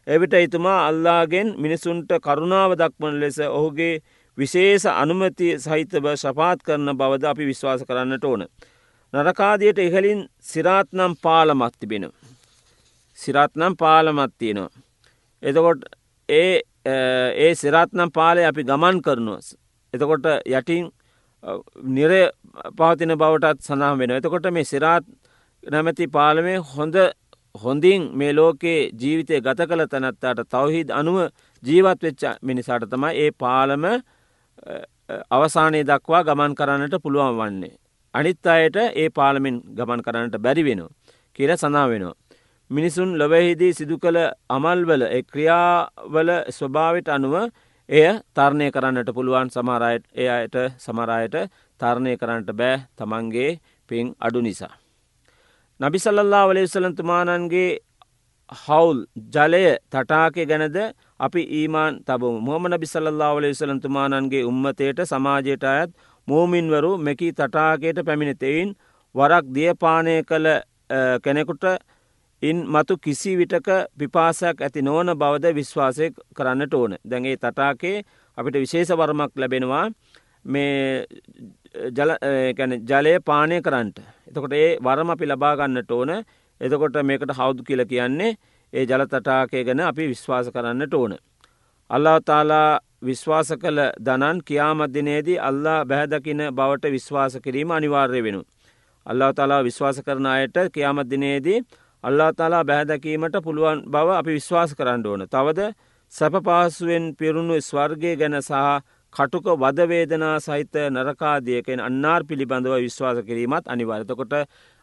එවිට 0.08 0.34
එතුමා 0.34 0.78
අල්ලාගෙන් 0.86 1.48
මිනිසුන්ට 1.58 2.10
කරුණාව 2.20 2.72
දක්වන 2.80 3.20
ලෙස 3.20 3.38
ඔහුගේ 3.50 3.94
විශේෂ 4.38 4.86
අනුමති 4.92 5.48
සහිතව 5.58 6.06
ශපාත් 6.16 6.62
කරන 6.62 6.90
බවද 6.94 7.24
අපි 7.26 7.44
විශ්වාස 7.46 7.84
කරන්නට 7.84 8.24
ඕන. 8.24 8.42
නරකාදියට 9.12 9.78
ඉහලින් 9.78 10.20
සිරාත්නම් 10.42 11.12
පාලමත් 11.22 11.74
තිබෙන. 11.80 12.04
සිරාත්නම් 13.18 13.76
පාලමත් 13.76 14.34
තියෙනවා. 14.38 14.70
එතකොට 15.42 15.82
ඒ 16.28 16.62
ඒ 16.86 17.54
සිරාත්නම් 17.54 18.10
පාලය 18.10 18.44
අපි 18.44 18.64
ගමන් 18.64 19.02
කරනුව. 19.02 19.38
එතකොට 19.94 20.26
යටින් 20.48 20.90
නිරය 21.90 22.22
පවතින 22.76 23.16
බවටත් 23.16 23.62
සඳහම් 23.62 23.98
වෙන. 23.98 24.10
එතකොට 24.12 24.52
මේ 24.52 24.64
සිරාත් 24.64 25.04
නැමැති 25.64 26.06
පාලමේ 26.08 26.58
හොඳ 26.70 26.96
හොඳින් 27.54 28.10
මේ 28.14 28.32
ලෝකයේ 28.32 28.90
ජීවිතය 28.94 29.40
ගත 29.40 29.60
කළ 29.62 29.86
තැනැත්තාට 29.86 30.40
තවහිද 30.46 30.90
අනුව 30.90 31.18
ජීවත් 31.62 32.02
වෙච්ච 32.02 32.22
මිනිසාට 32.42 32.86
තමයි 32.86 33.12
ඒ 33.16 33.30
පාලම 33.32 33.84
අවසානය 35.30 35.82
දක්වා 35.84 36.24
ගමන් 36.24 36.54
කරන්නට 36.54 36.94
පුළුවන් 37.02 37.36
වන්නේ. 37.36 37.76
අනිත් 38.14 38.46
අයට 38.46 38.76
ඒ 38.76 39.08
පාලමෙන් 39.10 39.62
ගමන් 39.76 40.02
කරන්නට 40.02 40.36
බැරි 40.38 40.64
වෙනවා. 40.64 40.90
කියල 41.38 41.56
සනා 41.56 41.88
වෙනවා. 41.88 42.14
මිනිසුන් 42.70 43.18
ලොවහිදී 43.18 43.72
සිදු 43.74 43.98
කළ 43.98 44.18
අමල්වල 44.48 45.04
ක්‍රියාවල 45.22 46.30
ස්වභාවට 46.50 47.08
අනුව 47.08 47.34
එය 47.88 48.08
තරණය 48.34 48.66
කරන්නට 48.70 49.14
පුළුවන් 49.14 49.50
සමරයට 49.50 50.04
ඒ 50.14 50.28
අයට 50.30 50.56
සමරයට 50.78 51.36
තරණය 51.80 52.12
කරන්නට 52.16 52.52
බෑ 52.52 52.84
තමන්ගේ 52.96 53.50
පින් 53.90 54.14
අඩු 54.20 54.40
නිසා. 54.40 54.74
නබිසල්ලල්ලා 55.80 56.46
වලේසලන්තුමානන්ගේ 56.48 57.68
හවුල් 58.52 59.00
ජලය 59.34 59.60
තටාකය 59.88 60.46
ගැනද 60.46 60.78
අපි 61.20 61.42
ඊමාන් 61.58 62.00
තබ 62.06 62.30
මොහම 62.40 62.64
නබිසල්ලා 62.68 63.34
වලේසලන්තුමානන්ගේ 63.36 64.42
උම්මතයට 64.44 65.02
සමාජයට 65.04 65.66
අයත් 65.66 65.90
මෝමින්වරු 66.28 66.90
මෙකි 67.00 67.28
තටාකයට 67.32 68.00
පැමිණිතෙයින් 68.06 68.74
වරක් 69.14 69.44
දියපානය 69.54 70.16
කළ 70.22 70.48
කෙනෙකුට 71.22 71.64
ඉන් 72.42 72.58
මතු 72.68 72.98
කිසි 72.98 73.36
විටක 73.36 73.68
පිපාසයක් 73.98 74.60
ඇති 74.60 74.82
නොවන 74.82 75.14
බවද 75.14 75.54
විශ්වාසය 75.54 76.10
කරන්නට 76.36 76.74
ඕන. 76.74 76.92
දැන්ගේ 77.04 77.36
තටාකේ 77.36 77.96
අපිට 78.38 78.56
විශේෂ 78.56 78.90
වර්මක් 78.92 79.32
ලැබෙනවා. 79.36 79.86
මේ 80.44 81.06
ජලය 82.82 83.14
පානය 83.24 83.62
කරන්නට. 83.62 83.98
එතකොට 84.28 84.52
ඒ 84.54 84.76
වරම 84.78 85.10
අපි 85.10 85.26
ලබාගන්නට 85.26 85.90
ඕන 85.90 86.12
එතකොට 86.60 86.96
මේකට 87.02 87.32
හවුදු 87.32 87.64
කියල 87.64 87.84
කියන්නේ 87.86 88.36
ඒ 88.72 88.84
ජල 88.84 89.06
තටාකය 89.06 89.64
ගැන 89.64 89.80
අපි 89.82 90.08
විශ්වාස 90.08 90.50
කරන්නට 90.50 90.94
ඕන. 90.94 91.16
අල්ලා 91.90 92.20
තාලා 92.20 92.80
විශ්වාස 93.02 93.50
කළ 93.54 93.80
දනන් 93.98 94.40
කියාමත්දිනේදී 94.44 95.38
අල්ලා 95.40 95.84
බැහැදකින 95.84 96.40
බවට 96.52 96.90
විශ්වාස 96.90 97.38
කිරීම 97.44 97.70
අනිවාර්ය 97.70 98.22
වෙනු. 98.22 98.42
අල්ලා 99.06 99.32
තාලා 99.32 99.62
විශ්වාස 99.64 100.02
කරන 100.02 100.26
අයට 100.26 100.56
කියාමත්දිනේදී 100.74 101.62
අල්ලා 102.04 102.32
තාලා 102.32 102.64
බැහැදැකීමට 102.64 103.36
පුළුවන් 103.44 103.82
බව 103.86 104.08
අපි 104.12 104.32
විශ්වාස 104.32 104.74
කරන්න 104.74 105.06
ඕන. 105.06 105.22
තවද 105.26 105.60
සැපපාසුවෙන් 106.12 107.14
පිරුණු 107.16 107.56
ස්වර්ගය 107.60 108.16
ගැන 108.16 108.36
සහ 108.40 108.52
කටුක 109.12 109.46
වදවේදනා 109.56 110.36
සහිත 110.40 110.74
නරකාදියකෙන් 110.90 111.80
අන්නාර් 111.80 112.22
පිළිබඳව 112.24 112.74
විශ්වාස 112.78 113.18
කිරීමත් 113.22 113.64
අනිවාර්තකොට 113.66 114.32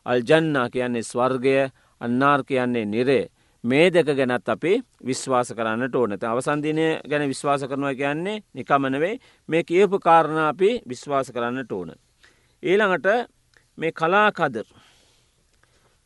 අල්ජන්නා 0.05 0.69
කියන්නේ 0.69 1.03
ස්වර්ගය 1.03 1.55
අන්නාර් 2.01 2.43
කියන්නේ 2.43 2.85
නිරේ 2.85 3.25
මේ 3.63 3.89
දෙක 3.89 4.09
ගැනත් 4.09 4.49
අපි 4.49 4.73
විශ්වාස 5.01 5.49
කරන්නට 5.49 5.95
ඕනත 5.95 6.23
අවසන්දිනය 6.23 6.87
ගැන 7.03 7.27
විශ්වාස 7.27 7.61
කරනවා 7.63 7.93
කියන්නේ 7.93 8.41
නිකමනවේ 8.53 9.13
මේ 9.49 9.63
කියපු 9.63 9.99
කාරණ 9.99 10.37
අපි 10.43 10.69
විශ්වාස 10.85 11.31
කරන්නට 11.31 11.71
ඕන. 11.71 11.89
ඊළඟට 12.63 13.07
මේ 13.77 13.91
කලාකදර්. 13.91 14.67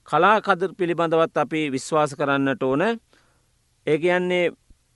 කලාකදර් 0.07 0.71
පිළිබඳවත් 0.77 1.37
අපි 1.37 1.61
විශ්වාස 1.71 2.15
කරන්නට 2.15 2.63
ඕන. 2.63 2.81
ඒ 3.87 3.97
කියන්නේ 3.97 4.51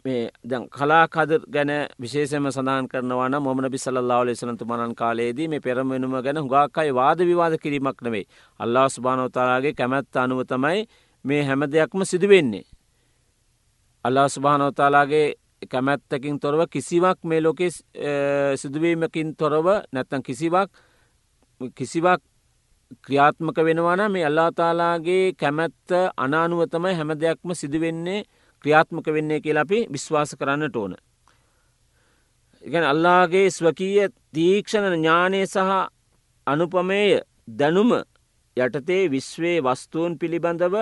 මේ 0.05 0.29
දැන් 0.43 0.65
කලාකදර් 0.69 1.41
ගැන 1.49 1.71
විශේෂම 1.97 2.47
සඳහන් 2.47 2.87
කරනවාන 2.87 3.35
මොමන 3.41 3.69
බිසල්ලා 3.71 4.25
ලෙසනතු 4.25 4.65
මනන් 4.65 4.95
කාලයේදී 4.95 5.47
මේ 5.47 5.61
පෙරමෙනුම 5.61 6.15
ගැන 6.21 6.37
හුගාක්කයි 6.37 6.91
වාද 6.93 7.19
විවාද 7.21 7.55
කිරීමක් 7.57 8.01
නෙවෙයි 8.01 8.27
අල්ලා 8.59 8.87
ස්භානෝතාරාගේ 8.89 9.73
කැමැත්ත 9.73 10.15
අනුව 10.17 10.43
තමයි 10.45 10.87
මේ 11.25 11.43
හැම 11.43 11.61
දෙයක්ම 11.67 12.03
සිදුවෙන්නේ. 12.03 12.65
අල්ලා 14.05 14.27
ස්භානෝතාලාගේ 14.29 15.27
කැමැත්තකින් 15.65 16.39
තොරව 16.39 16.67
කිසිවක් 16.69 17.19
මේ 17.23 17.41
ලෝකෙ 17.41 17.69
සිදුවීමකින් 18.55 19.35
තොරව 19.35 19.67
නැත්තන් 19.91 20.23
කිසිවක් 20.23 20.69
කිසිවක් 21.71 22.21
ක්‍රියාත්මක 23.01 23.57
වෙනවාන 23.59 24.11
මේ 24.11 24.25
අල්ලාතාලාගේ 24.25 25.33
කැමැත්ත 25.33 25.89
අනානුවතමයි 26.17 26.93
හැම 26.93 27.11
දෙයක්ම 27.15 27.53
සිදුවෙන්නේ 27.53 28.23
ක්‍රියාත්මක 28.63 29.07
වෙන්නේ 29.09 29.39
කියලා 29.41 29.65
අපි 29.67 29.79
විශ්වාස 29.91 30.35
කරන්නට 30.35 30.75
ඕන. 30.75 30.95
ඉගැන 32.63 32.85
අල්ලාගේ 32.85 33.47
ස්වකීය 33.51 34.07
තීක්ෂණ 34.31 34.93
ඥානය 34.93 35.45
සහ 35.45 35.71
අනුපමේය 36.47 37.21
දැනුම 37.49 37.91
යටතේ 38.57 39.03
විශ්වේ 39.09 39.57
වස්තුූන් 39.61 40.19
පිළිබඳව 40.19 40.75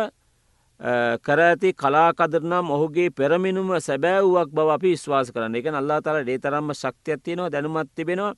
කර 1.22 1.40
ඇති 1.40 1.74
කලාකදරනම් 1.74 2.70
ඔහුගේ 2.70 3.10
පෙරමිනුම 3.12 3.70
සැබෑවුවක් 3.80 4.50
බව 4.52 4.70
අපි 4.72 4.90
විශ්වාස 4.90 5.32
කරන්න 5.32 5.56
එක 5.56 5.68
අල්ලා 5.72 6.02
තල 6.02 6.22
ඩේතරම්ම 6.22 6.74
ශක්තියත්තියනවා 6.74 7.52
දැනුමත් 7.52 7.90
තිබෙනවා 7.96 8.34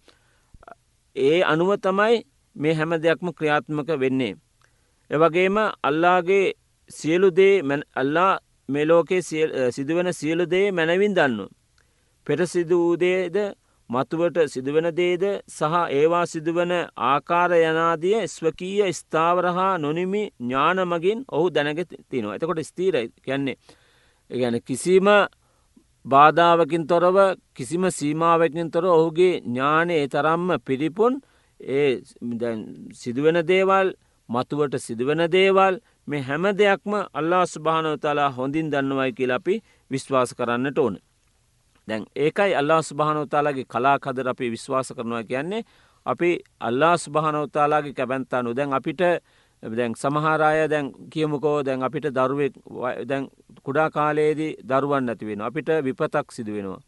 ඒ 1.15 1.43
අනුව 1.43 1.71
තමයි 1.77 2.23
මේ 2.55 2.73
හැම 2.73 2.91
දෙයක්ම 2.97 3.27
ක්‍රියාත්මක 3.31 3.89
වෙන්නේ. 3.99 4.35
එවගේම 5.11 5.57
අල්ලාගේ 5.83 6.53
සියලු 6.89 7.29
දේ 7.31 7.61
අල්ලා 7.95 8.39
මෙලෝකේ 8.73 9.21
සිදුවන 9.71 10.09
සියලු 10.13 10.45
දේ 10.45 10.71
මැනවින් 10.71 11.15
දන්නු. 11.15 11.45
පෙට 12.27 12.41
සිදු 12.47 12.77
වූදේද 12.79 13.37
මතුවට 13.89 14.37
සිදුවන 14.47 14.87
දේද 14.95 15.23
සහ 15.49 15.73
ඒවා 15.91 16.25
සිදුවන 16.25 16.71
ආකාර 17.03 17.51
යනාදිය 17.59 18.19
ස්වකීය 18.27 18.91
ස්ථාවරහා 18.93 19.73
නොනිමි 19.77 20.23
ඥානමගින් 20.41 21.19
ඔහු 21.29 21.45
දැනග 21.49 21.81
තිනවා. 22.09 22.35
එතකොට 22.35 22.61
ස්තීර 22.63 22.95
කියන්නේ. 23.21 23.57
ගැන 24.31 24.55
කිසිම 24.61 25.07
බාධාවකින් 26.05 26.87
තොරව 26.87 27.17
කිසිම 27.53 27.83
සීමාවකින් 27.89 28.71
තොර 28.71 28.85
ඔහුගේ 28.87 29.41
ඥානයේ 29.41 30.07
තරම්ම 30.07 30.49
පිරිපුන් 30.59 31.13
ඒ 31.59 32.01
සිදුවෙන 32.93 33.39
දේවල් 33.47 33.87
මතුවට 34.29 34.75
සිදුවන 34.77 35.21
දේවල් 35.29 35.75
මේ 36.07 36.21
හැම 36.21 36.43
දෙයක්ම 36.57 36.93
අල්ලා 37.13 37.45
ස්භානවතලා 37.45 38.29
හොඳින් 38.29 38.71
දන්නවයි 38.71 39.13
කියලා 39.13 39.35
අපි 39.35 39.61
විශ්වාස 39.91 40.35
කරන්නට 40.35 40.77
ඕන. 40.77 40.97
දැන් 41.87 42.03
ඒකයි 42.15 42.55
අල්ලා 42.55 42.81
ස්භානවතාලාගේ 42.81 43.65
කලා 43.65 43.97
කදර 43.99 44.27
අපි 44.29 44.51
විශ්වාස 44.51 44.93
කරනවා 44.97 45.23
කියන්නේ 45.23 45.63
අපි 46.05 46.29
අල්ලා 46.59 46.97
ස්භානවතාලාගේ 46.97 47.93
කැබැන්තානු 47.93 48.55
දැන් 48.55 48.73
අපිට 48.73 49.01
දැන් 49.63 49.93
සමහරය 49.95 50.67
දැන් 50.69 50.91
කියමුකෝ 51.09 51.57
දැන් 51.65 51.83
අපිට 51.83 52.05
දරුවෙක් 52.07 52.53
දැන් 53.07 53.29
කුඩා 53.63 53.89
කාලයේදී 53.89 54.57
දරුවන් 54.69 55.05
නැති 55.05 55.25
වෙන 55.25 55.41
අපිට 55.41 55.69
විපතක් 55.83 56.31
සිදු 56.31 56.53
වෙනවා. 56.53 56.81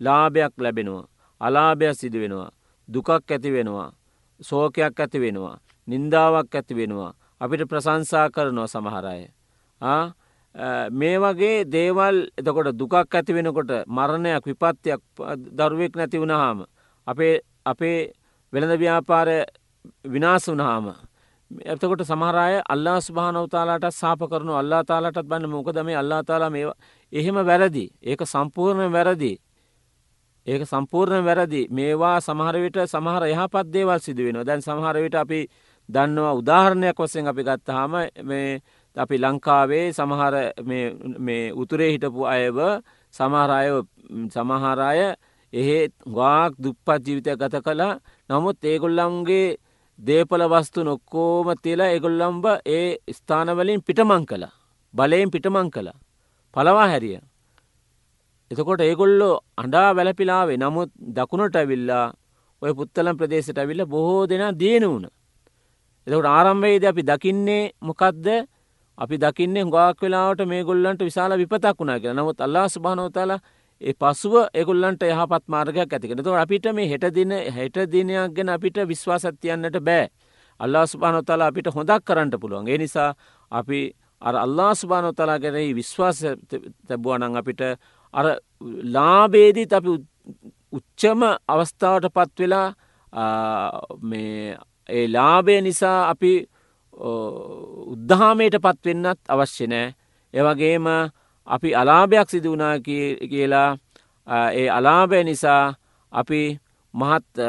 ලාභයක් 0.00 0.54
ලැබෙනවා. 0.58 1.08
අලාභයක් 1.40 1.94
සිදු 1.94 2.18
වෙනවා. 2.20 2.50
දුකක් 2.88 3.08
ඇති 3.08 3.52
වෙනවා. 3.52 3.92
සෝකයක් 4.40 5.00
ඇති 5.00 5.18
වෙනවා. 5.20 5.56
නින්දාවක් 5.88 6.54
ඇති 6.54 6.74
වෙනවා. 6.74 7.12
අපිට 7.42 7.68
ප්‍රසංසා 7.68 8.30
කරනවා 8.30 8.68
සමහරය. 8.68 9.20
මේ 10.92 11.16
වගේ 11.18 11.64
දේවල් 11.66 12.16
එතකොට 12.38 12.76
දුකක් 12.80 12.94
ඇති 12.94 13.32
වෙනකොට 13.34 13.72
මරණයක් 13.88 14.44
විපත්තියක් 14.46 15.00
දරුවෙක් 15.58 15.96
නැති 15.96 16.18
වුණහාම. 16.18 16.58
අපේ 17.06 17.40
අපේ 17.66 18.12
වෙළඳ 18.52 18.78
ව්‍යාපාරය 18.78 19.38
විනාස 20.04 20.46
වනහාම. 20.46 20.86
එතකොට 21.50 22.02
සමහරය 22.04 22.60
අල්ලා 22.68 22.98
ස්භානවතාලාට 23.00 23.86
සාප 23.92 24.20
කරනු 24.30 24.52
අල්ලා 24.54 24.82
තාලාටත් 24.84 25.26
බන්න 25.26 25.50
මොකද 25.50 25.78
මේ 25.84 25.96
අල්ලා 25.96 26.22
තාලා 26.22 26.50
මේ 26.50 26.70
එහෙම 27.12 27.36
වැරදි 27.48 27.86
ඒක 28.02 28.20
සම්පූර්ණ 28.24 28.92
වැරදි. 28.92 29.32
ඒක 30.46 30.62
සම්පූර්ණ 30.66 31.24
වැරදි 31.24 31.66
මේවා 31.70 32.16
සමහරවිට 32.20 32.78
සමහර 32.86 33.22
යහපත් 33.28 33.66
දේවල් 33.74 34.00
සිදුවෙන 34.00 34.44
දැන් 34.46 34.62
සමහරවිට 34.62 35.14
අපි 35.14 35.40
දන්නවා 35.94 36.34
උදාහරණයක් 36.34 36.98
වස්සෙන් 36.98 37.26
අපි 37.26 37.42
ගත්තහාම 37.42 37.94
මේ 38.22 38.60
අපි 38.96 39.16
ලංකාවේ 39.18 39.86
සමහර 39.90 40.34
මේ 41.18 41.42
උතුරේ 41.54 41.90
හිටපු 41.94 42.22
අයව 42.26 42.58
සමහරය 43.14 43.68
සමහරය 44.28 45.02
එහෙ 45.52 45.78
ගාක් 46.10 46.52
දුප්පත් 46.58 47.02
ජීවිතය 47.06 47.36
ගත 47.36 47.56
කලා 47.60 47.92
නමුත් 48.30 48.64
ඒගොල්ලන්ගේ 48.64 49.56
දේපල 49.98 50.42
වස්තු 50.44 50.80
නොක්කෝම 50.82 51.48
තිලා 51.62 51.94
එගොල්ලම්බ 51.96 52.44
ඒ 52.68 52.86
ස්ථානවලින් 53.10 53.80
පිටමං 53.80 54.24
කළ 54.26 54.44
බලයෙන් 54.94 55.30
පිටමං 55.30 55.68
කළ 55.70 55.90
පලවා 56.56 56.88
හැරිය. 56.88 57.18
එතකොට 58.50 58.80
ඒගොල්ලෝ 58.80 59.34
අඩා 59.56 59.88
වැලපිලාවේ 59.92 60.58
නමුත් 60.58 60.90
දකුණට 61.16 61.56
ඇවිල්ලා 61.56 62.06
ඔය 62.62 62.72
පුත්තලම් 62.74 63.16
ප්‍රදේශයට 63.16 63.58
ඇවිල්ල 63.58 63.84
බොහෝ 63.86 64.26
දෙනා 64.26 64.52
දියන 64.54 64.84
වුණ. 64.84 65.06
එතකට 66.06 66.26
ආරම්භයේද 66.26 66.84
අපි 66.84 67.02
දකින්නේ 67.02 67.72
මොකක්ද 67.80 68.26
අපි 68.98 69.16
දකින්නේ 69.18 69.62
හුගක් 69.62 70.00
වෙලාවට 70.00 70.46
මේ 70.46 70.64
ගොල්ලන්ට 70.64 71.00
විශාල 71.00 71.36
විපතක් 71.38 71.78
වුණා 71.78 72.00
කියලා. 72.00 72.14
නමුත් 72.14 72.40
අල්ලා 72.40 72.66
ස්භානෝතලා 72.68 73.38
ඒ 73.80 73.94
පසුව 73.94 74.34
එගොල්ලන්ට 74.54 75.02
යහපත් 75.04 75.44
මාර්ගයක් 75.48 75.92
ඇතිකෙන 75.92 76.24
තු 76.24 76.34
අපිට 76.34 76.66
මේ 76.72 76.88
හෙට 76.88 77.06
දින 77.14 77.32
හෙට 77.56 77.76
දිනයක් 77.92 78.34
ගැන 78.36 78.48
අපිට 78.48 78.76
විශ්වාසත්තියන්නට 78.88 79.78
බෑ. 79.80 80.08
අල්ලා 80.60 80.86
ස්භානොතලා 80.86 81.46
අපිට 81.46 81.66
හොඳක් 81.68 82.04
කරන්නට 82.04 82.34
පුළුවන්. 82.40 82.68
ඒ 82.68 82.78
නිසා 82.78 83.14
අපි 83.52 83.80
අර 84.22 84.36
අල්ලා 84.36 84.74
ස්භානොතලා 84.74 85.38
ගැරෙහි 85.38 85.74
විශ්වාස 85.74 86.18
තැබුවනං 86.88 87.36
අපිට 87.36 87.60
අර 88.14 88.26
ලාබේදීත් 88.94 89.72
අපි 89.72 89.90
උච්චම 90.72 91.20
අවස්ථාවට 91.48 92.12
පත් 92.14 92.38
වෙලා 92.40 92.68
මේ 94.02 94.56
ඒ 94.88 95.06
ලාභය 95.08 95.60
නිසා 95.60 96.08
අපි 96.08 96.32
උද්ධහාමයට 97.92 98.56
පත්වෙන්නත් 98.58 99.20
අවශ්‍ය 99.28 99.66
නෑ. 99.66 99.94
ඒවගේම 100.34 100.86
අපි 101.48 101.74
අලාභයක් 101.74 102.28
සිදු 102.30 102.52
වනා 102.52 102.76
කියලා 103.30 103.70
ඒ 104.52 104.68
අලාභය 104.68 105.24
නිසා 105.24 105.74
අපි 106.12 106.42
මහත් 106.94 107.40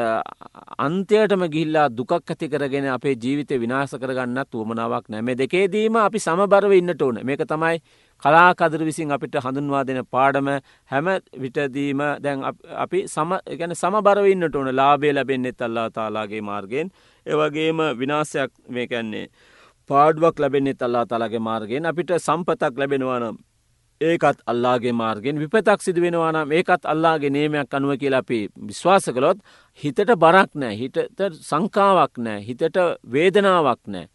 අන්තයටම 0.78 1.42
ගිල්ලා 1.54 1.88
දුකක් 1.90 2.12
ඇති 2.12 2.48
කරගෙන 2.48 2.86
අපේ 2.88 3.14
ජීවිත 3.14 3.50
විනාස 3.60 3.92
කරගන්නත් 3.92 4.50
වුවමනාවක් 4.50 5.08
නැම 5.08 5.26
දෙකේදීම 5.36 5.96
අපි 5.96 6.18
සමබරව 6.18 6.72
ඉන්නට 6.72 7.02
ඕන. 7.02 7.20
මේක 7.22 7.44
තමයි 7.44 7.78
කලාකදර 8.22 8.84
විසින් 8.84 9.12
අපිට 9.12 9.36
හඳුන්වා 9.36 9.84
දෙන 9.86 10.00
පාඩම. 10.06 10.48
හැම 10.86 11.06
විටදීම 11.36 12.00
දැන් 12.20 12.44
අපි 12.84 13.04
සම 13.06 13.36
ගැන 13.58 13.74
සමබරවන්නට 13.74 14.56
ඕන. 14.56 14.74
ලාබේ 14.74 15.12
ලැබෙන්න්නෙත් 15.12 15.60
අල්ලා 15.60 15.90
තාලාගේ 15.90 16.40
මාර්ගෙන් 16.42 16.90
ඒවගේම 17.26 17.78
විනාසයක් 17.98 18.52
මේකැන්නේ 18.68 19.26
පාඩුවක් 19.90 20.40
ලැබෙන්න්නෙත් 20.40 20.82
අල්ලා 20.82 21.04
තාලාගේ 21.06 21.40
මාර්ගෙන් 21.40 21.86
අපිට 21.86 22.16
සම්පතක් 22.18 22.78
ලැබෙනවානම් 22.78 23.36
ඒකත් 24.00 24.42
අල්ලාගේ 24.46 24.92
මාර්ගෙන් 24.92 25.38
විපතක් 25.38 25.82
සිදු 25.82 26.00
වෙනවානම් 26.02 26.52
ඒකත් 26.52 26.84
අල්ලාගේ 26.84 27.30
නේමයක් 27.30 27.74
අනුව 27.74 27.98
කියලා 27.98 28.22
අපි 28.24 28.38
විශ්වාස 28.68 29.06
කළොත් 29.06 29.38
හිතට 29.82 30.14
බරක් 30.16 30.50
නෑ 30.54 30.76
හිට 30.76 30.96
සංකාවක් 31.42 32.18
නෑ 32.18 32.40
හිතට 32.42 32.78
වේදනාවක් 33.12 33.82
නෑ. 33.86 34.08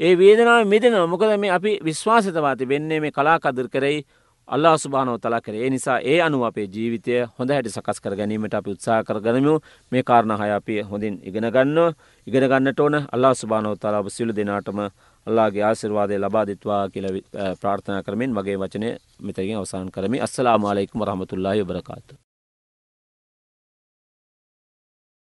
ඒ 0.00 0.12
වේදනාව 0.18 0.66
මෙදෙන 0.66 0.96
මොකද 1.08 1.36
මේ 1.38 1.50
අපි 1.50 1.78
විශ්වාසතවාති 1.84 2.68
වෙන්නේ 2.68 3.00
මේ 3.00 3.12
කලාකදර 3.12 3.68
කරෙයි 3.68 4.04
අල්ලා 4.48 4.78
සුභානෝ 4.78 5.18
තලා 5.18 5.40
කරේ 5.40 5.70
නිසා 5.70 5.98
ඒ 6.00 6.20
අනු 6.22 6.44
අපේ 6.44 6.66
ජීවිතය 6.74 7.14
හොඳ 7.38 7.50
හැට 7.50 7.68
සකස් 7.68 8.00
කර 8.00 8.16
ගැනීමට 8.16 8.54
අපි 8.54 8.70
උත්සා 8.70 9.04
කර 9.04 9.20
ගනමු. 9.20 9.54
මේ 9.92 10.02
කාරණ 10.02 10.38
හය 10.40 10.50
අපි 10.50 10.82
හොඳින් 10.82 11.20
ඉගෙන 11.22 11.50
ගන්න. 11.50 11.94
ඉගෙන 12.26 12.48
ගන්නට 12.48 12.80
ඕන 12.80 12.96
අල්ලා 13.12 13.34
සුභානෝ 13.34 13.74
තලාව 13.76 14.08
සිලු 14.08 14.32
දෙනාටම 14.32 14.78
අල්ලාගේ 15.26 15.62
ආසිර්වාදය 15.62 16.18
ලබාදිත්වා 16.18 16.82
කියල 16.88 17.06
ප්‍රාර්ථනා 17.60 18.02
කරමින් 18.02 18.34
මගේ 18.34 18.58
වචනය 18.58 18.88
මෙතරින් 19.20 19.56
අවසාන් 19.56 19.90
කරමි 19.90 20.20
අස්සලා 20.20 20.58
මාලෙක්ම 20.58 21.02
රහමතුල්ලාය 21.02 21.64
බරකාතු. 21.64 22.14